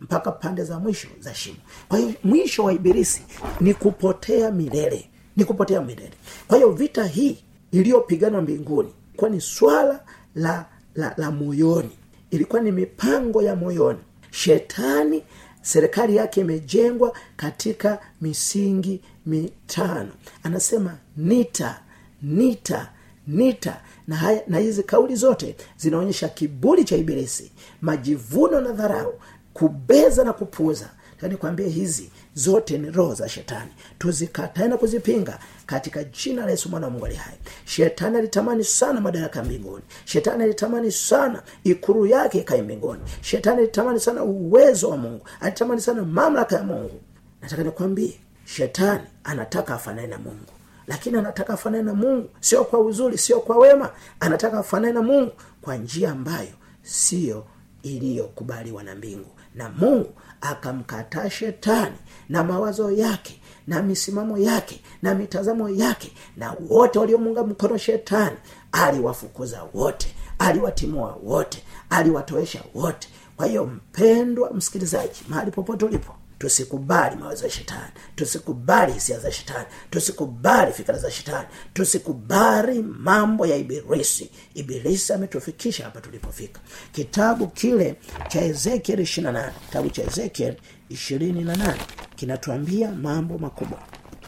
mpaka 0.00 0.32
pande 0.32 0.64
za 0.64 0.78
mwisho 0.78 1.08
za 1.20 1.34
shimo. 1.34 1.56
Kwa 1.88 1.98
hiyo 1.98 2.12
mwisho 2.24 2.64
wa 2.64 2.72
ibilisi 2.72 3.22
ni 3.60 3.74
kupotea 3.74 4.50
milele. 4.50 5.10
Ni 5.36 5.44
kupotea 5.44 5.80
milele. 5.82 6.12
Kwa 6.48 6.56
hiyo 6.56 6.72
vita 6.72 7.04
hii 7.04 7.38
iliyopiganwa 7.72 8.42
mbinguni 8.42 8.92
kwa 9.16 9.28
ni 9.28 9.40
swala 9.40 10.00
la 10.34 10.66
la, 10.94 11.14
la 11.16 11.30
moyoni. 11.30 11.90
Ilikuwa 12.30 12.62
ni 12.62 12.72
mipango 12.72 13.42
ya 13.42 13.56
moyoni. 13.56 13.98
Shetani 14.30 15.22
serikali 15.62 16.16
yake 16.16 16.40
imejengwa 16.40 17.16
katika 17.36 17.98
misingi 18.20 19.00
mitano. 19.26 20.10
Anasema 20.42 20.98
nita 21.16 21.80
nita 22.22 22.92
nita. 23.26 23.80
Na, 24.06 24.16
haya, 24.16 24.42
na 24.46 24.58
hizi 24.58 24.82
kauli 24.82 25.16
zote 25.16 25.56
zinaonyesha 25.76 26.28
kiburi 26.28 26.84
cha 26.84 26.96
ibilisi 26.96 27.52
majivuno 27.80 28.60
na 28.60 28.72
dharau 28.72 29.14
kubeza 29.54 30.24
na 30.24 30.32
kupuza 30.32 30.90
tani 31.20 31.36
kwambie 31.36 31.68
hizi 31.68 32.10
zote 32.42 32.78
ni 32.78 32.90
roho 32.90 33.14
za 33.14 33.28
shetani. 33.28 33.70
Tuzikatae 33.98 34.68
na 34.68 34.76
kuzipinga 34.76 35.38
katika 35.66 36.04
jina 36.04 36.44
la 36.44 36.50
yesu 36.50 36.68
mwana 36.68 36.86
wa 36.86 36.90
mungu 36.92 37.06
ali 37.06 37.14
hai. 37.14 37.34
Shetani 37.64 38.16
alitamani 38.18 38.64
sana 38.64 39.00
madaraka 39.00 39.42
mbinguni. 39.44 39.82
Shetani 40.04 40.44
alitamani 40.44 40.92
sana 40.92 41.42
ikuru 41.64 42.06
yake 42.06 42.38
ikae 42.38 42.62
mbinguni. 42.62 43.00
Shetani 43.20 43.58
alitamani 43.58 44.00
sana 44.00 44.22
uwezo 44.24 44.88
wa 44.90 44.96
mungu. 44.96 45.26
Alitamani 45.40 45.80
sana 45.80 46.02
mamlaka 46.04 46.56
ya 46.56 46.62
mungu. 46.62 47.00
Nataka 47.42 47.62
nikwambie 47.62 48.20
shetani 48.44 49.04
anataka 49.24 49.74
afanane 49.74 50.06
na 50.08 50.18
mungu. 50.18 50.52
Lakini 50.86 51.18
anataka 51.18 51.52
afanane 51.54 51.82
na 51.82 51.94
mungu 51.94 52.28
sio 52.40 52.64
kwa 52.64 52.80
uzuri 52.80 53.18
sio 53.18 53.40
kwa 53.40 53.56
wema. 53.58 53.90
Anataka 54.20 54.58
afanane 54.58 54.92
na 54.92 55.02
mungu 55.02 55.32
kwa 55.62 55.76
njia 55.76 56.10
ambayo 56.10 56.52
siyo 56.82 57.46
iliyokubaliwa 57.82 58.82
na 58.82 58.94
mbingu. 58.94 59.30
Na 59.54 59.68
mungu 59.70 60.12
akamkataa 60.40 61.30
shetani 61.30 61.96
na 62.28 62.44
mawazo 62.44 62.90
yake 62.90 63.40
na 63.66 63.82
misimamo 63.82 64.38
yake 64.38 64.80
na 65.02 65.14
mitazamo 65.14 65.68
yake 65.68 66.12
na 66.36 66.54
wote 66.70 66.98
waliomunga 66.98 67.44
mkono 67.44 67.76
shetani 67.78 68.36
aliwafukuza 68.72 69.62
wote 69.74 70.14
aliwatimua 70.38 71.18
wote 71.24 71.62
aliwatoesha 71.90 72.62
wote. 72.74 73.08
Kwa 73.36 73.46
hiyo 73.46 73.66
mpendwa 73.66 74.50
msikilizaji 74.52 75.22
mahali 75.28 75.50
popote 75.50 75.84
ulipo 75.84 76.14
tusikubali 76.38 77.16
mawazo 77.16 77.44
ya 77.44 77.50
shetani. 77.50 77.92
Tusikubali 78.16 78.92
hisia 78.92 79.18
za 79.18 79.32
shetani. 79.32 79.66
Tusikubali 79.90 80.72
fikira 80.72 80.98
za 80.98 81.10
shetani. 81.10 81.48
Tusikubali 81.72 82.82
mambo 82.82 83.46
ya 83.46 83.56
ibilisi. 83.56 84.30
Ibilisi 84.54 85.12
ametufikisha 85.12 85.84
hapa 85.84 86.00
tulipofika. 86.00 86.60
Kitabu 86.92 87.46
kile 87.48 87.96
cha 88.28 88.40
ezekiel 88.44 89.00
28 89.00 89.50
kitabu 89.66 89.90
cha 89.90 90.02
ezekiel 90.04 90.54
28 90.90 91.74
kinatuambia 92.16 92.90
mambo 92.92 93.38
makubwa. 93.38 93.78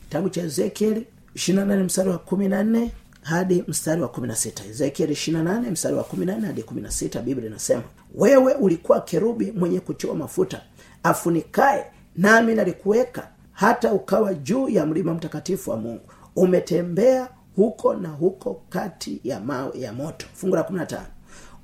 Kitabu 0.02 0.28
cha 0.30 0.42
ezekiel 0.42 1.04
28 1.36 1.84
mstari 1.84 2.08
wa 2.10 2.16
14 2.16 2.88
hadi 3.22 3.64
mstari 3.68 4.02
wa 4.02 4.08
16 4.08 4.70
ezekiel 4.70 5.10
28 5.10 5.70
mstari 5.70 5.94
wa 5.94 6.02
14 6.02 6.46
hadi 6.46 6.62
16 6.62 7.22
biblia 7.22 7.46
inasema 7.46 7.82
wewe 8.14 8.54
ulikuwa 8.54 9.00
kerubi 9.00 9.52
mwenye 9.52 9.80
kutiwa 9.80 10.14
mafuta 10.14 10.62
afunikae 11.02 11.84
nami 12.16 12.54
nalikuweka 12.54 13.28
hata 13.52 13.92
ukawa 13.92 14.34
juu 14.34 14.68
ya 14.68 14.86
mlima 14.86 15.14
mtakatifu 15.14 15.70
wa 15.70 15.76
mungu. 15.76 16.02
Umetembea 16.36 17.28
huko 17.56 17.94
na 17.94 18.08
huko 18.08 18.62
kati 18.68 19.20
ya 19.24 19.40
mawe 19.40 19.78
ya 19.80 19.92
moto. 19.92 20.26
Fungu 20.34 20.56
la 20.56 20.62
15 20.62 21.00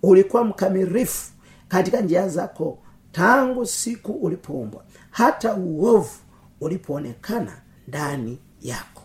ulikuwa 0.03 0.45
mkamirifu 0.45 1.31
katika 1.69 2.01
njia 2.01 2.29
zako 2.29 2.79
tangu 3.13 3.67
siku 3.67 4.13
ulipoumbwa 4.13 4.85
hata 5.11 5.55
uovu 5.55 6.11
ulipoonekana 6.61 7.53
ndani 7.89 8.39
yako. 8.63 9.03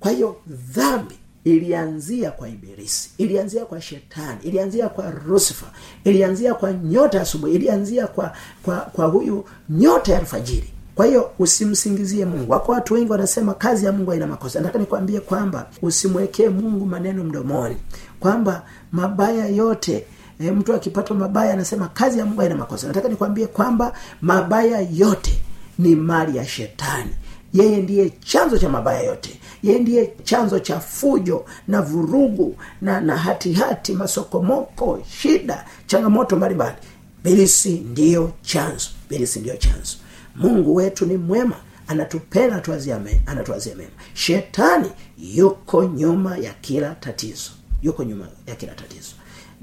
Kwa 0.00 0.10
hiyo 0.10 0.36
dhambi 0.46 1.14
ilianzia 1.44 2.30
kwa 2.30 2.48
ibilisi 2.48 3.10
ilianzia 3.18 3.64
kwa 3.64 3.80
shetani 3.80 4.38
ilianzia 4.42 4.88
kwa 4.88 5.10
rusifa 5.10 5.66
ilianzia 6.04 6.54
kwa 6.54 6.72
nyota 6.72 7.16
ya 7.16 7.22
asubuhi 7.22 7.54
ilianzia 7.54 8.06
kwa 8.06 8.36
kwa 8.62 8.76
kwa 8.80 9.06
huyu 9.06 9.44
nyota 9.68 10.12
ya 10.12 10.18
alfajiri 10.18 10.70
kwa 11.02 11.08
hiyo 11.08 11.30
usimsingizie 11.38 12.24
mungu. 12.24 12.52
Wako 12.52 12.72
watu 12.72 12.94
wengi 12.94 13.10
wanasema 13.12 13.54
kazi 13.54 13.86
ya 13.86 13.92
mungu 13.92 14.10
haina 14.10 14.26
makosa. 14.26 14.60
Nataka 14.60 14.78
nikwambie 14.78 15.20
kwamba 15.20 15.66
usimwekee 15.82 16.48
mungu 16.48 16.86
maneno 16.86 17.24
mdomoni. 17.24 17.76
Kwamba 18.20 18.62
mabaya 18.92 19.46
yote 19.48 20.04
e, 20.40 20.50
mtu 20.50 20.74
akipata 20.74 21.14
mabaya 21.14 21.52
anasema 21.52 21.88
kazi 21.88 22.18
ya 22.18 22.24
mungu 22.24 22.40
haina 22.40 22.56
makosa. 22.56 22.86
Nataka 22.86 23.08
nikwambie 23.08 23.46
kwamba 23.46 23.92
mabaya 24.20 24.86
yote 24.92 25.40
ni 25.78 25.96
mali 25.96 26.36
ya 26.38 26.46
shetani. 26.46 27.10
Yeye 27.52 27.76
ndiye 27.76 28.10
chanzo 28.24 28.58
cha 28.58 28.68
mabaya 28.68 29.02
yote. 29.02 29.40
Yeye 29.62 29.78
ndiye 29.78 30.12
chanzo 30.24 30.58
cha 30.58 30.80
fujo 30.80 31.44
na 31.68 31.82
vurugu 31.82 32.56
na 32.82 33.00
na 33.00 33.16
hatihati 33.16 33.62
hati, 33.68 33.92
masokomoko 33.92 35.00
shida 35.08 35.64
changamoto 35.86 36.36
mbalimbali. 36.36 36.76
Bilisi 37.24 37.70
ndiyo 37.72 38.32
chanzo. 38.42 38.88
Bilisi 39.10 39.40
ndiyo 39.40 39.56
chanzo 39.56 39.96
mungu 40.34 40.74
wetu 40.74 41.06
ni 41.06 41.16
mwema 41.16 41.56
anatupenda 41.88 42.56
anatuazia 43.26 43.74
mema. 43.74 43.90
Shetani 44.14 44.90
yuko 45.18 45.84
nyuma 45.84 46.36
ya 46.36 46.52
kila 46.60 46.94
tatizo 46.94 47.50
yuko 47.82 48.04
nyuma 48.04 48.26
ya 48.46 48.54
kila 48.54 48.74
tatizo. 48.74 49.10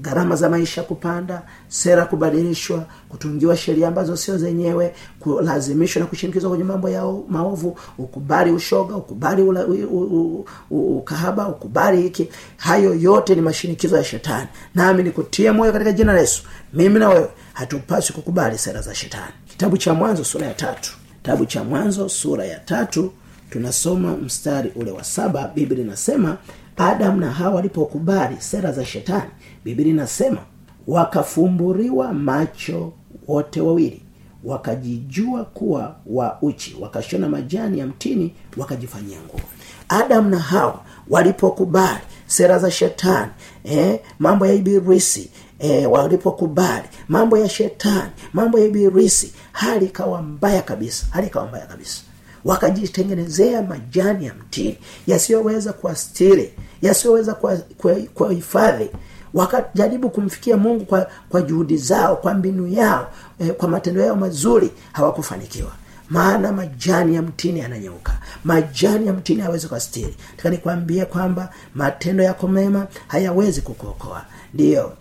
Gharama 0.00 0.36
za 0.36 0.50
maisha 0.50 0.82
kupanda 0.82 1.42
sera 1.68 2.06
kubadilishwa 2.06 2.86
kutungiwa 3.08 3.56
sheria 3.56 3.88
ambazo 3.88 4.16
sio 4.16 4.38
zenyewe 4.38 4.94
kulazimishwa 5.18 6.00
na 6.00 6.06
kushinikizwa 6.06 6.50
kwenye 6.50 6.64
mambo 6.64 6.88
ya 6.88 7.04
maovu 7.28 7.78
ukubali 7.98 8.50
ushoga 8.50 8.96
ukubali 8.96 9.42
ula, 9.42 9.66
u, 9.66 9.72
u, 9.72 10.46
u, 10.70 10.96
ukahaba 10.98 11.48
ukubali 11.48 12.02
hiki. 12.02 12.28
Hayo 12.56 12.94
yote 12.94 13.34
ni 13.34 13.40
mashinikizo 13.40 13.96
ya 13.96 14.04
shetani. 14.04 14.48
Nami 14.74 15.02
nikutie 15.02 15.52
moyo 15.52 15.72
katika 15.72 15.92
jina 15.92 16.12
la 16.12 16.20
yesu. 16.20 16.42
Mimi 16.74 16.98
na 17.00 17.08
wewe 17.08 17.28
hatupaswi 17.52 18.14
kukubali 18.14 18.58
sera 18.58 18.80
za 18.82 18.94
shetani 18.94 19.32
kitabu 19.60 19.76
cha 19.78 19.94
mwanzo 19.94 20.24
sura 20.24 20.46
ya 20.46 20.54
tatu. 20.54 20.92
Kitabu 21.22 21.46
cha 21.46 21.64
mwanzo 21.64 22.08
sura 22.08 22.44
ya 22.44 22.58
tatu 22.58 23.12
tunasoma 23.50 24.16
mstari 24.16 24.72
ule 24.76 24.90
wa 24.90 25.04
saba. 25.04 25.50
Biblia 25.54 25.84
inasema 25.84 26.36
adamu 26.76 27.20
na 27.20 27.30
hawa 27.32 27.54
walipokubali 27.54 28.36
sera 28.38 28.72
za 28.72 28.84
shetani 28.84 29.30
biblia 29.64 29.88
inasema 29.88 30.38
wakafumburiwa 30.86 32.12
macho 32.12 32.92
wote 33.28 33.60
wawili 33.60 34.02
wakajijua 34.44 35.44
kuwa 35.44 35.96
wa 36.06 36.38
uchi 36.42 36.76
wakashona 36.80 37.28
majani 37.28 37.78
ya 37.78 37.86
mtini 37.86 38.34
wakajifanyia 38.56 39.18
nguo. 39.20 39.40
Adamu 39.88 40.30
na 40.30 40.38
hawa 40.38 40.80
walipokubali 41.10 42.00
sera 42.26 42.58
za 42.58 42.70
shetani 42.70 43.30
eh, 43.64 44.00
mambo 44.18 44.46
ya 44.46 44.52
ibilisi 44.54 45.30
e, 45.60 45.86
walipokubali 45.86 46.88
mambo 47.08 47.38
ya 47.38 47.48
shetani 47.48 48.10
mambo 48.32 48.58
ya 48.58 48.64
ibilisi 48.64 49.32
hali 49.52 49.86
ikawa 49.86 50.22
mbaya 50.22 50.62
kabisa 50.62 51.06
hali 51.10 51.26
ikawa 51.26 51.46
mbaya 51.46 51.66
kabisa. 51.66 52.00
Wakajitengenezea 52.44 53.62
majani 53.62 54.26
ya 54.26 54.34
mtini 54.34 54.78
yasiyoweza 55.06 55.72
kuastiri 55.72 56.54
yasiyoweza 56.82 57.34
kuwahifadhi. 58.14 58.90
Wakajaribu 59.34 60.10
kumfikia 60.10 60.56
mungu 60.56 60.84
kwa, 60.84 61.10
kwa 61.28 61.42
juhudi 61.42 61.76
zao 61.76 62.16
kwa 62.16 62.34
mbinu 62.34 62.66
yao 62.66 63.10
eh, 63.38 63.52
kwa 63.54 63.68
matendo 63.68 64.00
yao 64.00 64.16
mazuri 64.16 64.70
hawakufanikiwa. 64.92 65.70
Maana 66.10 66.52
majani 66.52 67.14
ya 67.14 67.22
mtini 67.22 67.60
yananyeuka 67.60 68.18
majani 68.44 69.06
ya 69.06 69.12
mtini 69.12 69.40
hayawezi 69.40 69.68
kuastiri 69.68 70.16
taka 70.36 70.50
nikwambie 70.50 71.04
kwamba 71.04 71.48
matendo 71.74 72.24
yako 72.24 72.48
mema 72.48 72.86
hayawezi 73.08 73.60
kukuokoa 73.60 74.24
ndiyo 74.54 74.92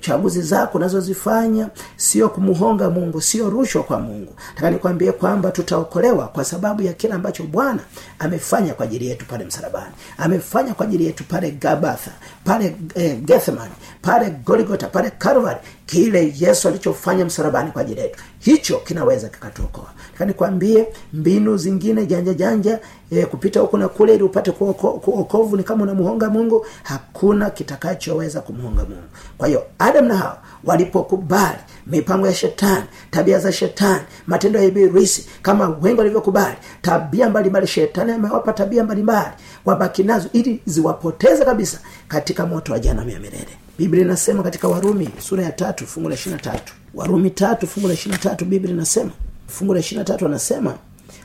chaguzi 0.00 0.42
zako 0.42 0.78
unazozifanya 0.78 1.68
sio 1.96 2.28
kumhonga 2.28 2.90
mungu 2.90 3.20
sio 3.20 3.50
rushwa 3.50 3.82
kwa 3.82 4.00
mungu. 4.00 4.34
Taka 4.54 4.70
nikwambie 4.70 5.12
kwamba 5.12 5.50
tutaokolewa 5.50 6.28
kwa 6.28 6.44
sababu 6.44 6.82
ya 6.82 6.92
kile 6.92 7.12
ambacho 7.14 7.42
bwana 7.42 7.80
amefanya 8.18 8.74
kwa 8.74 8.84
ajili 8.84 9.06
yetu 9.06 9.26
pale 9.26 9.44
msalabani. 9.44 9.92
Amefanya 10.18 10.74
kwa 10.74 10.86
ajili 10.86 11.04
yetu 11.06 11.24
pale 11.24 11.50
gabatha 11.50 12.10
pale 12.44 12.76
eh, 12.94 13.18
gethman 13.20 13.68
pale 14.02 14.30
goligota 14.30 14.86
pale 14.88 15.10
calvary. 15.10 15.60
Kile 15.86 16.34
yesu 16.38 16.68
alichofanya 16.68 17.24
msalabani 17.24 17.70
kwa 17.70 17.82
ajili 17.82 18.00
yetu. 18.00 18.18
Hicho 18.38 18.76
kinaweza 18.78 19.28
kikatuokoa 19.28 19.90
kanikwambie 20.18 20.86
mbinu 21.12 21.56
zingine 21.56 22.06
janja 22.06 22.34
janja 22.34 22.78
e, 23.10 23.26
kupita 23.26 23.60
huku 23.60 23.78
na 23.78 23.88
kule 23.88 24.14
ili 24.14 24.22
upate 24.22 24.50
kuokovu 24.50 25.56
ni 25.56 25.62
kama 25.62 25.82
unamuhonga 25.82 26.30
mungu 26.30 26.66
hakuna 26.82 27.50
kitakachoweza 27.50 28.40
kumhonga 28.40 28.82
mungu. 28.84 29.02
Kwa 29.38 29.48
hiyo 29.48 29.62
adam 29.78 30.04
na 30.06 30.16
hawa 30.16 30.38
walipokubali 30.64 31.58
mipango 31.86 32.26
ya 32.26 32.34
shetani 32.34 32.84
tabia 33.10 33.38
za 33.38 33.52
shetani 33.52 34.02
matendo 34.26 34.58
ya 34.58 34.64
ibilisi 34.64 35.26
kama 35.42 35.68
wengi 35.82 35.98
walivyokubali 35.98 36.56
tabia 36.82 37.30
mbalimbali 37.30 37.66
shetani 37.66 38.12
amewapa 38.12 38.52
tabia 38.52 38.84
mbalimbali 38.84 39.30
wabaki 39.64 40.02
nazo 40.02 40.28
ili 40.32 40.60
ziwapoteze 40.66 41.44
kabisa 41.44 41.78
katika 42.08 42.46
moto 42.46 42.72
wa 42.72 42.78
janamu 42.78 43.10
ya 43.10 43.20
milele. 43.20 43.48
Biblia 43.78 44.04
inasema 44.04 44.42
katika 44.42 44.68
warumi 44.68 45.08
sura 45.18 45.42
ya 45.44 45.52
tatu 45.52 45.86
fungu 45.86 46.08
la 46.08 46.14
ishirina 46.14 46.42
tatu. 46.42 46.72
Warumi 46.94 47.30
tatu 47.30 47.66
fungu 47.66 47.88
la 47.88 47.94
ishirina 47.94 48.18
tatu 48.18 48.44
biblia 48.44 48.72
inasema 48.74 49.10
fungu 49.46 49.74
la 49.74 49.80
ishirina 49.80 50.04
tatu 50.04 50.26
anasema 50.26 50.74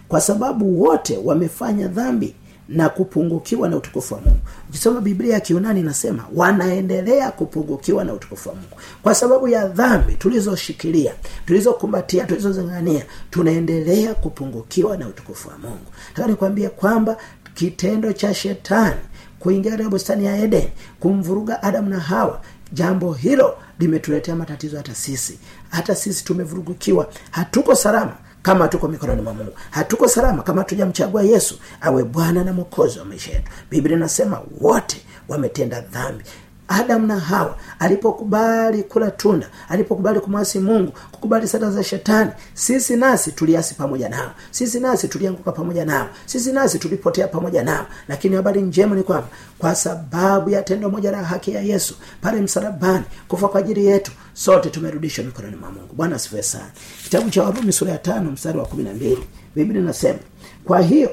kwa 0.07 0.21
sababu 0.21 0.81
wote 0.83 1.17
wamefanya 1.23 1.87
dhambi 1.87 2.35
na 2.69 2.89
kupungukiwa 2.89 3.69
na 3.69 3.77
utukufu 3.77 4.13
wa 4.13 4.21
mungu. 4.21 4.39
Ukisoma 4.69 5.01
biblia 5.01 5.33
ya 5.33 5.39
kiunani 5.39 5.79
inasema 5.79 6.25
wanaendelea 6.35 7.31
kupungukiwa 7.31 8.03
na 8.03 8.13
utukufu 8.13 8.49
wa 8.49 8.55
mungu. 8.55 8.75
Kwa 9.03 9.15
sababu 9.15 9.47
ya 9.47 9.67
dhambi 9.67 10.13
tulizoshikilia 10.13 11.13
tulizokumbatia 11.45 12.25
tulizozingania 12.25 13.05
tunaendelea 13.29 14.13
kupungukiwa 14.13 14.97
na 14.97 15.07
utukufu 15.07 15.49
wa 15.49 15.57
mungu. 15.57 15.85
Taka 16.15 16.27
nikwambia 16.27 16.69
kwamba 16.69 17.17
kitendo 17.53 18.13
cha 18.13 18.33
shetani 18.33 18.95
kuingia 19.39 19.71
katika 19.71 19.89
bustani 19.89 20.25
ya 20.25 20.37
eden 20.37 20.67
kumvuruga 20.99 21.63
adamu 21.63 21.89
na 21.89 21.99
hawa 21.99 22.41
jambo 22.73 23.13
hilo 23.13 23.57
limetuletea 23.79 24.35
matatizo 24.35 24.77
hata 24.77 24.95
sisi 24.95 25.39
hata 25.71 25.95
sisi 25.95 26.23
tumevurugukiwa. 26.25 27.09
Hatuko 27.31 27.75
salama 27.75 28.13
kama 28.41 28.67
tuko 28.67 28.87
mikononi 28.87 29.21
mwa 29.21 29.33
mungu. 29.33 29.51
Hatuko 29.71 30.07
salama 30.07 30.43
kama 30.43 30.63
tujamchagua 30.63 31.23
yesu 31.23 31.59
awe 31.81 32.03
bwana 32.03 32.43
na 32.43 32.53
mwokozi 32.53 32.99
wa 32.99 33.05
maisha 33.05 33.31
yetu. 33.31 33.51
Biblia 33.71 33.97
inasema 33.97 34.41
wote 34.61 35.01
wametenda 35.27 35.81
dhambi 35.81 36.23
adamu 36.71 37.07
na 37.07 37.19
hawa 37.19 37.57
alipokubali 37.79 38.83
kula 38.83 39.11
tunda 39.11 39.47
alipokubali 39.69 40.19
kumwasi 40.19 40.59
mungu 40.59 40.91
kukubali 41.11 41.47
sada 41.47 41.69
za 41.71 41.83
shetani 41.83 42.31
sisi 42.53 42.95
nasi 42.95 43.31
tuliasi 43.31 43.75
pamoja 43.75 44.09
nao 44.09 44.31
sisi 44.51 44.79
nasi 44.79 45.07
tulianguka 45.07 45.51
pamoja 45.51 45.85
nao 45.85 46.07
sisi 46.25 46.51
nasi 46.51 46.79
tulipotea 46.79 47.27
pamoja 47.27 47.63
nao. 47.63 47.85
Lakini 48.07 48.35
habari 48.35 48.61
njema 48.61 48.95
ni 48.95 49.03
kwamba 49.03 49.27
kwa 49.59 49.75
sababu 49.75 50.49
ya 50.49 50.61
tendo 50.63 50.89
moja 50.89 51.11
la 51.11 51.23
haki 51.23 51.51
ya 51.51 51.61
yesu 51.61 51.95
pale 52.21 52.41
msalabani 52.41 53.03
kufa 53.27 53.47
kwa 53.47 53.59
ajili 53.59 53.85
yetu 53.85 54.11
sote 54.33 54.69
tumerudishwa 54.69 55.25
mikononi 55.25 55.55
mwa 55.55 55.71
mungu. 55.71 55.93
Bwana 55.93 56.15
asifiwe 56.15 56.43
sana. 56.43 56.69
Kitabu 57.03 57.29
cha 57.29 57.43
warumi 57.43 57.71
sura 57.71 57.91
ya 57.91 57.97
tano 57.97 58.31
mstari 58.31 58.57
wa 58.57 58.65
kumi 58.65 58.83
na 58.83 58.93
mbili 58.93 59.23
biblia 59.55 59.81
inasema 59.81 60.19
kwa 60.65 60.81
hiyo 60.81 61.09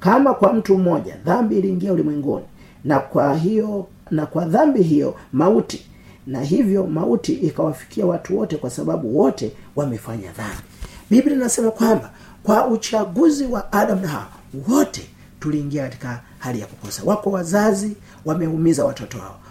kama 0.00 0.34
kwa 0.34 0.52
mtu 0.52 0.78
mmoja 0.78 1.16
dhambi 1.24 1.58
iliingia 1.58 1.92
ulimwenguni 1.92 2.44
na 2.84 2.98
kwa 3.00 3.34
hiyo 3.34 3.86
na 4.14 4.26
kwa 4.26 4.44
dhambi 4.44 4.82
hiyo 4.82 5.14
mauti. 5.32 5.86
Na 6.26 6.40
hivyo 6.40 6.86
mauti 6.86 7.32
ikawafikia 7.32 8.06
watu 8.06 8.38
wote 8.38 8.56
kwa 8.56 8.70
sababu 8.70 9.18
wote 9.18 9.52
wamefanya 9.76 10.32
dhambi. 10.32 10.62
Biblia 11.10 11.36
inasema 11.36 11.70
kwamba 11.70 12.10
kwa 12.42 12.66
uchaguzi 12.66 13.44
wa 13.46 13.72
adamu 13.72 14.00
na 14.02 14.08
hawa 14.08 14.26
wote 14.68 15.06
tuliingia 15.40 15.82
katika 15.82 16.20
hali 16.38 16.60
ya 16.60 16.66
kukosa. 16.66 17.02
Wako 17.04 17.30
wazazi 17.30 17.96
wameumiza 18.24 18.84
watoto 18.84 19.18
wao. 19.18 19.28
Wa- 19.30 19.43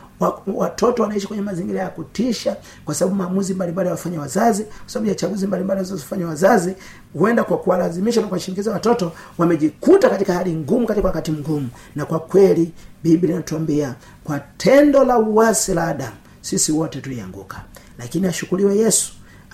watoto 0.48 1.04
wanaishi 1.04 1.28
kwenye 1.28 1.42
mazingira 1.44 1.80
ya 1.82 1.90
kutisha 1.90 2.58
kwa 2.86 2.96
sababu 2.96 3.16
maamuzi 3.18 3.54
mbalimbali 3.54 3.90
wafanya 3.90 4.20
wazazi 4.20 4.64
kwa 4.64 4.74
sababu 4.90 5.10
ya 5.10 5.16
chaguzi 5.16 5.48
mbalimbali 5.48 5.78
wazozifanya 5.80 6.28
wazazi 6.28 6.76
huenda 7.14 7.44
kwa 7.44 7.58
kuwalazimisha 7.58 8.22
na 8.22 8.28
kuwashinikiza 8.28 8.72
watoto 8.72 9.12
wamejikuta 9.38 10.10
katika 10.10 10.34
hali 10.34 10.56
ngumu 10.56 10.88
katika 10.88 11.08
wakati 11.08 11.32
mgumu. 11.32 11.70
Na 11.96 12.06
kwa 12.06 12.20
kweli 12.20 12.72
biblia 13.04 13.34
inatuambia 13.34 13.96
kwa 14.24 14.40
tendo 14.40 15.04
la 15.04 15.18
uwasi 15.20 15.74
la 15.74 15.88
adamu 15.88 16.16
sisi 16.42 16.72
wote 16.72 17.02
tulianguka. 17.02 17.62
Lakini 18.00 18.28
ashukuriwe 18.28 18.78
yesu 18.78 19.14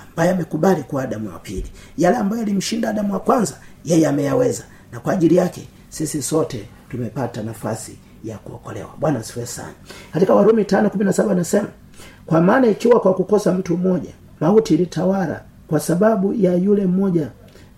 ambaye 0.09 0.29
amekubali 0.31 0.83
kuwa 0.83 1.03
adamu 1.03 1.29
wa 1.33 1.39
pili. 1.39 1.71
Yale 1.97 2.17
ambayo 2.17 2.39
yalimshinda 2.41 2.89
adamu 2.89 3.13
wa 3.13 3.19
kwanza 3.19 3.53
yeye 3.85 4.07
ameyaweza. 4.07 4.63
Na 4.91 4.99
kwa 4.99 5.13
ajili 5.13 5.35
yake 5.35 5.67
sisi 5.89 6.21
sote 6.21 6.65
tumepata 6.89 7.43
nafasi 7.43 7.97
ya 8.23 8.37
kuokolewa. 8.37 8.89
Bwana 8.99 9.19
asifiwe 9.19 9.45
sana. 9.45 9.73
Katika 10.13 10.33
warumi 10.35 10.65
tano 10.65 10.89
kumi 10.89 11.05
na 11.05 11.13
saba 11.13 11.31
anasema 11.31 11.67
kwa 12.25 12.41
maana 12.41 12.67
ikiwa 12.67 12.99
kwa 12.99 13.13
kukosa 13.13 13.51
mtu 13.53 13.77
mmoja 13.77 14.09
mauti 14.39 14.73
ilitawala 14.73 15.41
kwa 15.67 15.79
sababu 15.79 16.33
ya 16.33 16.55
yule 16.55 16.85
mmoja. 16.85 17.27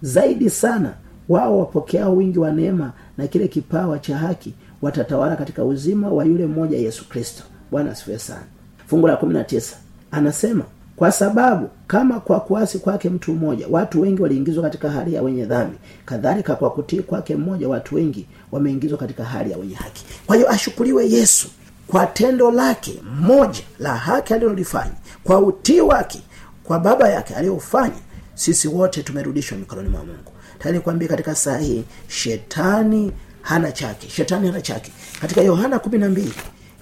Zaidi 0.02 0.50
sana 0.50 0.94
wao 1.30 1.60
wapokeao 1.60 2.16
wingi 2.16 2.40
wa 2.40 2.52
neema 2.52 2.92
na 3.18 3.28
kile 3.28 3.48
kipawa 3.48 4.00
cha 4.00 4.18
haki 4.18 4.54
watatawala 4.82 5.36
katika 5.36 5.66
uzima 5.66 6.10
wa 6.10 6.26
yule 6.26 6.46
mmoja 6.46 6.78
yesu 6.78 7.10
kristo. 7.10 7.44
Bwana 7.72 7.92
asifiwe 7.92 8.20
sana. 8.20 8.44
Fungu 8.88 9.08
la 9.08 9.16
kumi 9.18 9.34
na 9.34 9.44
tisa 9.44 9.76
anasema 10.12 10.64
kwa 11.02 11.12
sababu 11.12 11.70
kama 11.88 12.20
kwa 12.20 12.40
kuasi 12.40 12.80
kwake 12.80 13.10
mtu 13.10 13.34
mmoja 13.34 13.68
watu 13.70 14.02
wengi 14.02 14.22
waliingizwa 14.22 14.64
katika 14.64 14.90
hali 14.92 15.14
ya 15.14 15.22
wenye 15.22 15.46
dhambi. 15.46 15.78
Kadhalika 16.06 16.56
kwa 16.56 16.72
kutii 16.72 17.02
kwake 17.02 17.36
mmoja 17.36 17.70
watu 17.70 17.96
wengi 17.96 18.28
wameingizwa 18.52 18.98
katika 18.98 19.24
hali 19.26 19.52
ya 19.52 19.58
wenye 19.58 19.76
haki. 19.76 20.06
Kwa 20.28 20.36
hiyo 20.36 20.52
ashukuriwe 20.52 21.10
yesu 21.10 21.48
kwa 21.88 22.06
tendo 22.08 22.52
lake 22.52 23.02
mmoja 23.20 23.62
la 23.80 23.96
haki 23.96 24.34
alilolifanya 24.34 24.92
kwa 25.24 25.40
utii 25.40 25.82
wake 25.82 26.22
kwa 26.64 26.80
baba 26.80 27.10
yake 27.10 27.36
aliyofanya 27.36 28.00
sisi 28.36 28.68
wote 28.68 29.04
tumerudishwa 29.04 29.58
mikononi 29.58 29.90
mwa 29.90 30.04
mungu. 30.06 30.32
Tayari 30.60 31.08
katika 31.08 31.36
saa 31.36 31.58
hii 31.58 31.84
shetani 32.08 33.12
hana 33.42 33.72
chake 33.72 34.10
shetani 34.10 34.48
hana 34.48 34.62
chake. 34.62 34.92
Katika 35.22 35.42
yohana 35.42 35.80
kumi 35.80 35.98
na 35.98 36.10
mbili 36.10 36.34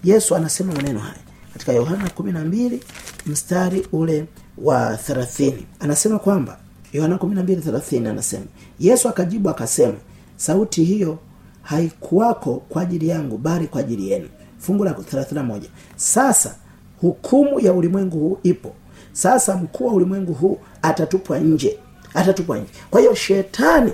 yesu 0.04 0.36
anasema 0.36 0.74
maneno 0.74 1.00
haya. 1.00 1.20
Katika 1.54 1.74
yohana 1.74 2.10
kumi 2.10 2.32
na 2.32 2.46
mbili 2.46 2.84
mstari 3.30 3.88
ule 3.92 4.26
wa 4.58 4.98
thelathini. 4.98 5.66
Anasema 5.80 6.20
kwamba 6.20 6.58
yohana 6.94 7.18
kumi 7.18 7.36
na 7.36 7.44
mbili 7.44 7.62
thelathini 7.62 8.08
anasema 8.08 8.46
yesu 8.80 9.10
akajibu 9.10 9.50
akasema 9.50 9.94
sauti 10.38 10.84
hiyo 10.84 11.20
haikuwako 11.62 12.64
kwa 12.70 12.82
ajili 12.82 13.08
yangu 13.08 13.38
bali 13.38 13.68
kwa 13.68 13.82
ajili 13.82 14.12
yenu. 14.12 14.30
Fungu 14.58 14.84
la 14.84 14.92
31 14.92 15.62
sasa 15.96 16.56
hukumu 17.02 17.60
ya 17.60 17.74
ulimwengu 17.74 18.20
huu 18.20 18.38
ipo. 18.44 18.74
Sasa 19.12 19.56
mkuu 19.58 19.88
wa 19.88 19.94
ulimwengu 19.94 20.34
huu 20.34 20.60
atatupwa 20.82 21.40
nje. 21.40 21.80
Atatupwa 22.14 22.58
nje. 22.58 22.70
Kwa 22.90 23.00
hiyo 23.02 23.16
shetani 23.16 23.92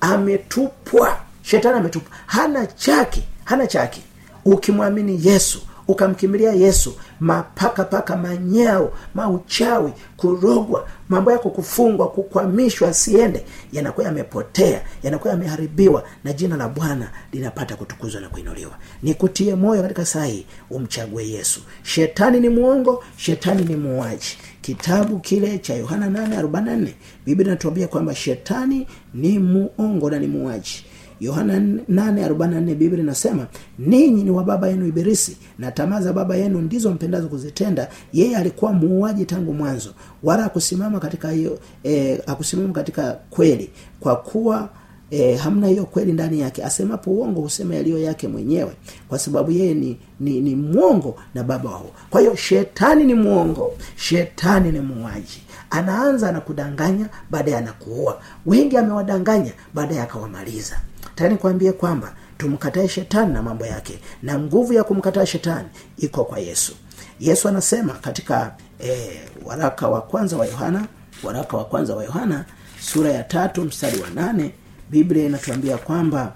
ametupwa. 0.00 1.16
Shetani 1.42 1.78
ametupwa. 1.78 2.10
Hana 2.26 2.66
chake 2.66 3.22
hana 3.44 3.66
chake 3.66 4.02
ukimwamini 4.44 5.20
yesu 5.26 5.60
ukamkimbilia 5.88 6.52
yesu 6.52 6.94
mapakapaka 7.20 8.16
manyao 8.16 8.92
mauchawi 9.14 9.92
kurogwa 10.16 10.88
mambo 11.08 11.32
yako 11.32 11.50
kufungwa 11.50 12.08
kukwamishwa 12.10 12.88
asiende 12.88 13.44
yanakuwa 13.72 14.06
yamepotea 14.06 14.82
yanakuwa 15.02 15.32
yameharibiwa 15.32 16.04
na 16.24 16.32
jina 16.32 16.56
la 16.56 16.68
bwana 16.68 17.10
linapata 17.32 17.76
kutukuzwa 17.76 18.20
na 18.20 18.28
kuinuliwa. 18.28 18.70
Nikutie 19.02 19.54
moyo 19.54 19.82
katika 19.82 20.04
saa 20.06 20.24
hii 20.24 20.46
umchague 20.70 21.28
yesu. 21.28 21.60
Shetani 21.82 22.40
ni 22.40 22.48
mwongo 22.48 23.04
shetani 23.16 23.64
ni 23.64 23.76
muuaji. 23.76 24.38
Kitabu 24.60 25.18
kile 25.18 25.58
cha 25.58 25.74
yohana 25.74 26.06
844 26.08 26.88
biblia 27.26 27.46
inatuambia 27.46 27.88
kwamba 27.88 28.14
shetani 28.14 28.86
ni 29.14 29.38
muongo 29.38 30.10
na 30.10 30.18
ni 30.18 30.26
muuaji 30.26 30.84
yohana 31.20 31.58
844 31.58 32.60
biblia 32.74 33.02
inasema 33.02 33.46
ninyi 33.78 34.24
ni 34.24 34.30
wa 34.30 34.44
baba 34.44 34.68
yenu 34.68 34.86
ibilisi 34.86 35.36
na 35.58 35.70
tamaa 35.72 36.00
za 36.00 36.12
baba 36.12 36.36
yenu 36.36 36.60
ndizo 36.60 36.90
mpendazo 36.90 37.28
kuzitenda. 37.28 37.88
Yeye 38.12 38.36
alikuwa 38.36 38.72
muuaji 38.72 39.24
tangu 39.24 39.54
mwanzo 39.54 39.94
wala 40.22 40.44
akusimama 40.44 41.00
katika 41.00 41.30
hiyo 41.30 41.58
e, 41.84 42.20
akusimama 42.26 42.72
katika 42.72 43.12
kweli 43.30 43.70
kwa 44.00 44.16
kuwa 44.16 44.68
e, 45.10 45.34
hamna 45.36 45.66
hiyo 45.66 45.84
kweli 45.84 46.12
ndani 46.12 46.40
yake. 46.40 46.64
Asemapo 46.64 47.10
uongo 47.10 47.40
husema 47.40 47.74
yaliyo 47.74 47.98
yake 47.98 48.28
mwenyewe 48.28 48.72
kwa 49.08 49.18
sababu 49.18 49.50
yeye 49.50 49.74
ni, 49.74 49.98
ni, 50.20 50.40
ni 50.40 50.54
mwongo 50.54 51.16
na 51.34 51.42
baba 51.44 51.70
wao. 51.70 51.90
Kwa 52.10 52.20
hiyo 52.20 52.36
shetani 52.36 53.04
ni 53.04 53.14
mwongo 53.14 53.72
shetani 53.96 54.72
ni 54.72 54.80
muuaji. 54.80 55.42
Anaanza 55.70 56.32
na 56.32 56.40
kudanganya 56.40 57.08
baadaye 57.30 57.56
anakuua. 57.56 58.20
Wengi 58.46 58.76
amewadanganya 58.76 59.52
baadaye 59.74 60.00
akawamaliza 60.02 60.80
tani 61.18 61.36
kuambia 61.36 61.72
kwamba 61.72 62.14
tumkatae 62.38 62.88
shetani 62.88 63.32
na 63.32 63.42
mambo 63.42 63.66
yake 63.66 63.98
na 64.22 64.38
nguvu 64.38 64.72
ya 64.72 64.84
kumkataa 64.84 65.26
shetani 65.26 65.68
iko 65.96 66.24
kwa 66.24 66.38
yesu. 66.38 66.72
Yesu 67.20 67.48
anasema 67.48 67.92
katika 67.92 68.54
e, 68.84 69.10
waraka 69.44 69.88
wa 69.88 70.00
kwanza 70.02 70.36
wa 70.36 70.46
yohana 70.46 70.86
waraka 71.22 71.56
wa 71.56 71.64
kwanza 71.64 71.96
wa 71.96 72.04
yohana 72.04 72.44
sura 72.80 73.10
ya 73.12 73.22
tatu 73.22 73.64
mstari 73.64 74.00
wa 74.00 74.10
nane 74.10 74.52
biblia 74.90 75.26
inatuambia 75.26 75.76
kwamba 75.78 76.32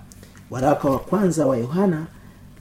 waraka 0.51 0.91
wa 0.91 0.99
kwanza 0.99 1.47
wa 1.47 1.57
yohana 1.57 2.07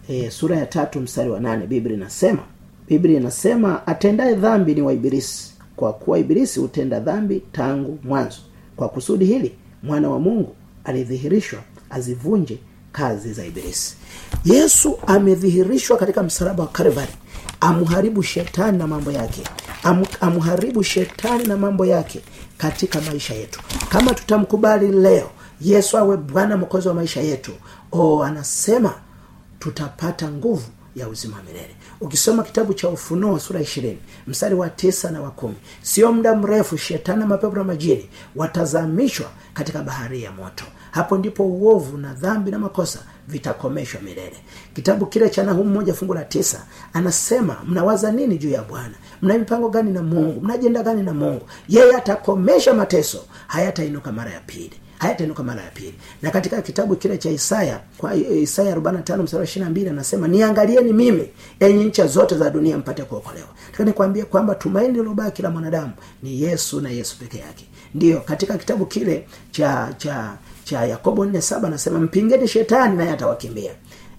e, 0.09 0.29
sura 0.31 0.57
ya 0.57 0.65
tatu 0.65 0.99
mstari 0.99 1.29
wa 1.29 1.39
nane 1.39 1.67
biblia 1.67 1.97
inasema 1.97 2.43
biblia 2.87 3.19
inasema 3.19 3.87
atendaye 3.87 4.35
dhambi 4.35 4.75
ni 4.75 4.81
waibirisi 4.81 5.53
kwa 5.75 5.93
kuwa 5.93 6.19
ibilisi 6.19 6.59
hutenda 6.59 6.99
dhambi 6.99 7.43
tangu 7.51 7.99
mwanzo. 8.03 8.37
Kwa 8.75 8.89
kusudi 8.89 9.25
hili 9.25 9.55
mwana 9.83 10.09
wa 10.09 10.19
mungu 10.19 10.55
alidhihirishwa 10.83 11.59
azivunje 11.91 12.57
kazi 12.91 13.33
za 13.33 13.45
ibilisi. 13.45 13.95
Yesu 14.45 14.99
amedhihirishwa 15.07 15.97
katika 15.97 16.23
msalaba 16.23 16.63
wa 16.63 16.69
kalvari. 16.69 17.11
Amharibu 17.59 18.23
shetani 18.23 18.77
na 18.77 18.87
mambo 18.87 19.11
yake. 19.11 19.43
Am, 19.83 20.05
amharibu 20.21 20.83
shetani 20.83 21.43
na 21.43 21.57
mambo 21.57 21.85
yake 21.85 22.21
katika 22.57 23.01
maisha 23.01 23.33
yetu. 23.33 23.61
Kama 23.89 24.13
tutamkubali 24.13 24.87
leo 24.87 25.29
yesu 25.61 25.97
awe 25.97 26.17
bwana 26.17 26.57
mokozi 26.57 26.87
wa 26.87 26.93
maisha 26.93 27.21
yetu. 27.21 27.51
O 27.91 28.23
anasema 28.23 28.93
tutapata 29.59 30.31
nguvu 30.31 30.65
ya 30.95 31.07
uzima 31.07 31.37
wa 31.37 31.43
milele. 31.43 31.75
Ukisoma 32.01 32.43
kitabu 32.43 32.73
cha 32.73 32.89
ufunuo 32.89 33.39
sura 33.39 33.61
ishirini 33.61 33.97
mstari 34.27 34.55
wa 34.55 34.69
tisa 34.69 35.11
na 35.11 35.21
wa 35.21 35.31
kumi 35.31 35.55
sio 35.81 36.13
muda 36.13 36.35
mrefu 36.35 36.77
shetani 36.77 37.19
na 37.19 37.25
mapepo 37.27 37.55
na 37.55 37.63
majini 37.63 38.09
watazamishwa 38.35 39.29
katika 39.53 39.83
bahari 39.83 40.23
ya 40.23 40.31
moto. 40.31 40.65
Hapo 40.91 41.17
ndipo 41.17 41.43
uovu 41.45 41.97
na 41.97 42.13
dhambi 42.13 42.51
na 42.51 42.59
makosa 42.59 42.99
vitakomeshwa 43.27 44.01
milele. 44.01 44.35
Kitabu 44.73 45.05
kile 45.05 45.29
cha 45.29 45.43
nahumu 45.43 45.69
moja 45.69 45.93
fungu 45.93 46.13
la 46.13 46.23
tisa 46.23 46.65
anasema 46.93 47.57
mnawaza 47.67 48.11
nini 48.11 48.37
juu 48.37 48.49
ya 48.49 48.61
bwana? 48.63 48.93
Mna 49.21 49.37
mipango 49.37 49.69
gani 49.69 49.91
na 49.91 50.03
mungu? 50.03 50.41
Mna 50.41 50.53
ajenda 50.53 50.83
gani 50.83 51.03
na 51.03 51.13
mungu? 51.13 51.45
Yeye 51.69 51.95
atakomesha 51.95 52.73
mateso 52.73 53.25
hayatainuka 53.47 54.11
mara 54.11 54.31
ya 54.31 54.39
pili 54.39 54.79
hayatainuka 55.01 55.43
mara 55.43 55.61
ya 55.63 55.69
pili. 55.71 55.93
Na 56.21 56.31
katika 56.31 56.61
kitabu 56.61 56.95
kile 56.95 57.17
cha 57.17 57.29
isaya 57.31 57.79
kwa 57.97 58.15
isaya 58.15 58.75
45 58.75 59.23
mstari 59.23 59.41
wa 59.41 59.67
22 59.69 59.89
anasema 59.89 60.27
niangalieni 60.27 60.93
mimi 60.93 61.29
enyi 61.59 61.83
ncha 61.83 62.07
zote 62.07 62.37
za 62.37 62.49
dunia 62.49 62.77
mpate 62.77 63.03
kuokolewa. 63.03 63.47
Taka 63.71 63.83
nikwambie 63.83 64.23
kwamba 64.23 64.55
tumaini 64.55 64.93
lilobaki 64.93 65.41
la 65.41 65.49
mwanadamu 65.49 65.91
ni 66.23 66.41
yesu 66.41 66.81
na 66.81 66.89
yesu 66.89 67.17
peke 67.19 67.37
yake. 67.37 67.65
Ndiyo 67.95 68.19
katika 68.21 68.57
kitabu 68.57 68.85
kile 68.85 69.27
cha 69.51 69.93
cha 69.97 70.37
cha 70.63 70.85
yakobo 70.85 71.25
47 71.25 71.65
anasema 71.65 71.99
mpingeni 71.99 72.47
shetani 72.47 72.97
naye 72.97 73.09
atawakimbia. 73.11 73.71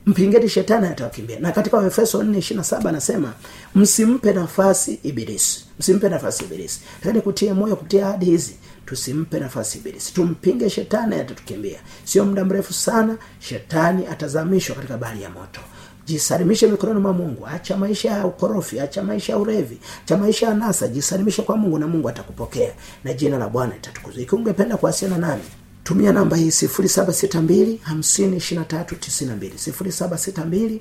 Mpingeni 0.06 0.48
shetani 0.48 0.86
atawakimbia. 0.86 1.40
Na 1.40 1.52
katika 1.52 1.76
waefeso 1.76 2.22
427 2.22 2.88
anasema 2.88 3.32
msimpe 3.74 4.32
nafasi 4.32 4.98
ibilisi. 5.02 5.64
Msimpe 5.78 6.08
nafasi 6.08 6.44
ibilisi. 6.44 6.80
Lakini 7.04 7.22
kutia 7.22 7.54
moyo 7.54 7.76
kutia 7.76 8.06
ahadi 8.08 8.24
hizi 8.26 8.56
tusimpe 8.96 9.40
nafasi 9.40 9.78
ibilisi 9.78 10.12
tumpinge 10.14 10.70
shetani 10.70 11.14
atatukimbia. 11.16 11.80
Sio 12.04 12.24
muda 12.24 12.44
mrefu 12.44 12.72
sana 12.72 13.16
shetani 13.40 14.06
atazamishwa 14.06 14.76
katika 14.76 14.96
bahari 14.98 15.22
ya 15.22 15.30
moto. 15.30 15.60
Jisalimishe 16.06 16.66
mikononi 16.66 17.00
mwa 17.00 17.12
mungu. 17.12 17.46
Acha 17.46 17.76
maisha 17.76 18.10
ya 18.10 18.26
ukorofi 18.26 18.80
acha 18.80 19.02
maisha 19.02 19.32
ya 19.32 19.38
urevi 19.38 19.78
acha 20.04 20.16
maisha 20.16 20.46
ya 20.46 20.54
nasa 20.54 20.88
jisalimishe 20.88 21.42
kwa 21.42 21.56
mungu 21.56 21.78
na 21.78 21.86
mungu 21.86 22.08
atakupokea. 22.08 22.72
Na 23.04 23.12
jina 23.12 23.38
la 23.38 23.48
bwana 23.48 23.74
litatukuzwa 23.74 24.22
ikiwa 24.22 24.40
ungependa 24.40 24.76
kuwasiliana 24.76 25.26
nami 25.28 25.42
tumia 25.84 26.12
namba 26.12 26.36
hii 26.36 26.48
762 26.48 27.76
762 27.86 30.80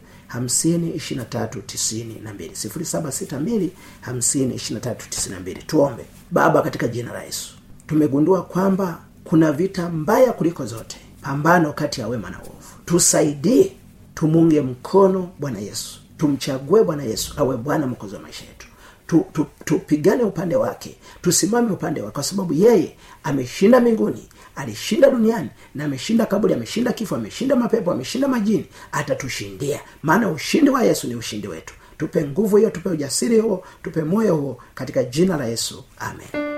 762 4.07 5.65
tuombe. 5.67 6.05
Baba 6.31 6.61
katika 6.61 6.87
jina 6.87 7.13
la 7.13 7.23
yesu 7.23 7.53
tumegundua 7.91 8.41
kwamba 8.43 8.99
kuna 9.23 9.51
vita 9.51 9.89
mbaya 9.89 10.33
kuliko 10.33 10.65
zote. 10.65 10.97
Pambano 11.21 11.73
kati 11.73 12.01
ya 12.01 12.07
wema 12.07 12.29
na 12.29 12.37
uovu. 12.37 12.51
Tusaidie 12.85 13.71
tumunge 14.15 14.61
mkono 14.61 15.29
bwana 15.39 15.59
yesu. 15.59 15.99
Tumchague 16.17 16.83
bwana 16.83 17.03
yesu 17.03 17.33
awe 17.37 17.57
bwana 17.57 17.87
mkozi 17.87 18.15
wa 18.15 18.21
maisha 18.21 18.45
yetu. 18.45 18.67
Tu, 19.07 19.25
tu, 19.65 19.81
upande 20.27 20.55
wake. 20.55 20.95
Tusimame 21.21 21.71
upande 21.71 22.01
wake 22.01 22.13
kwa 22.13 22.23
sababu 22.23 22.53
yeye 22.53 22.95
ameshinda 23.23 23.79
mbinguni 23.79 24.27
alishinda 24.55 25.09
duniani 25.09 25.49
na 25.75 25.85
ameshinda 25.85 26.25
kaburi 26.25 26.53
ameshinda 26.53 26.91
kifo 26.93 27.15
ameshinda 27.15 27.55
mapepo 27.55 27.91
ameshinda 27.91 28.27
majini. 28.27 28.65
Atatushindia. 28.91 29.79
Maana 30.03 30.29
ushindi 30.29 30.69
wa 30.69 30.83
yesu 30.83 31.07
ni 31.07 31.15
ushindi 31.15 31.47
wetu. 31.47 31.73
Tupe 31.97 32.23
nguvu 32.23 32.57
hiyo 32.57 32.69
tupe 32.69 32.89
ujasiri 32.89 33.39
huo 33.39 33.63
tupe 33.83 34.03
moyo 34.03 34.35
huo 34.35 34.57
katika 34.73 35.03
jina 35.03 35.37
la 35.37 35.45
yesu. 35.45 35.83
Amen 35.99 36.50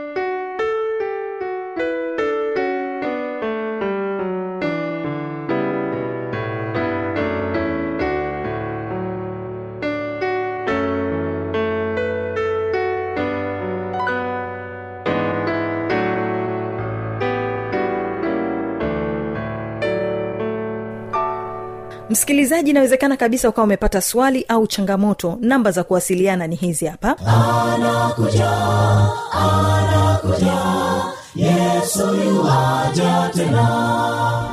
msikilizaji 22.14 22.70
inawezekana 22.70 23.18
kabisa 23.18 23.50
ukawa 23.50 23.66
umepata 23.66 24.02
swali 24.02 24.46
au 24.48 24.68
changamoto. 24.68 25.38
Namba 25.42 25.72
za 25.72 25.84
kuwasiliana 25.84 26.48
ni 26.48 26.56
hizi 26.56 26.86
hapa. 26.86 27.16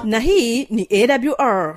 Na 0.05 0.19
hii 0.19 0.65
ni 0.71 0.89
awr 0.93 1.77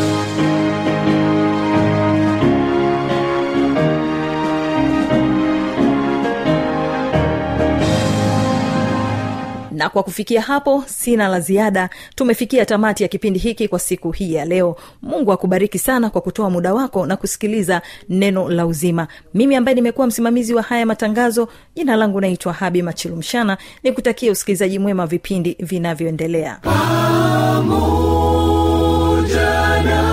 na 9.81 9.89
kwa 9.89 10.03
kufikia 10.03 10.41
hapo 10.41 10.83
sina 10.87 11.27
la 11.27 11.39
ziada. 11.39 11.89
Tumefikia 12.15 12.65
tamati 12.65 13.03
ya 13.03 13.09
kipindi 13.09 13.39
hiki 13.39 13.67
kwa 13.67 13.79
siku 13.79 14.11
hii 14.11 14.33
ya 14.33 14.45
leo. 14.45 14.75
Mungu 15.01 15.31
akubariki 15.31 15.79
sana 15.79 16.09
kwa 16.09 16.21
kutoa 16.21 16.49
muda 16.49 16.73
wako 16.73 17.05
na 17.05 17.17
kusikiliza 17.17 17.81
neno 18.09 18.49
la 18.49 18.65
uzima. 18.65 19.07
Mimi 19.33 19.55
ambaye 19.55 19.75
nimekuwa 19.75 20.07
msimamizi 20.07 20.53
wa 20.53 20.61
haya 20.61 20.85
matangazo 20.85 21.47
jina 21.75 21.95
langu 21.95 22.21
naitwa 22.21 22.53
habi 22.53 22.81
machilumshana. 22.81 23.57
Ni 23.83 23.91
kutakia 23.91 24.31
usikilizaji 24.31 24.79
mwema 24.79 25.07
vipindi 25.07 25.57
vinavyoendelea. 25.59 26.59
Chakula 29.33 30.10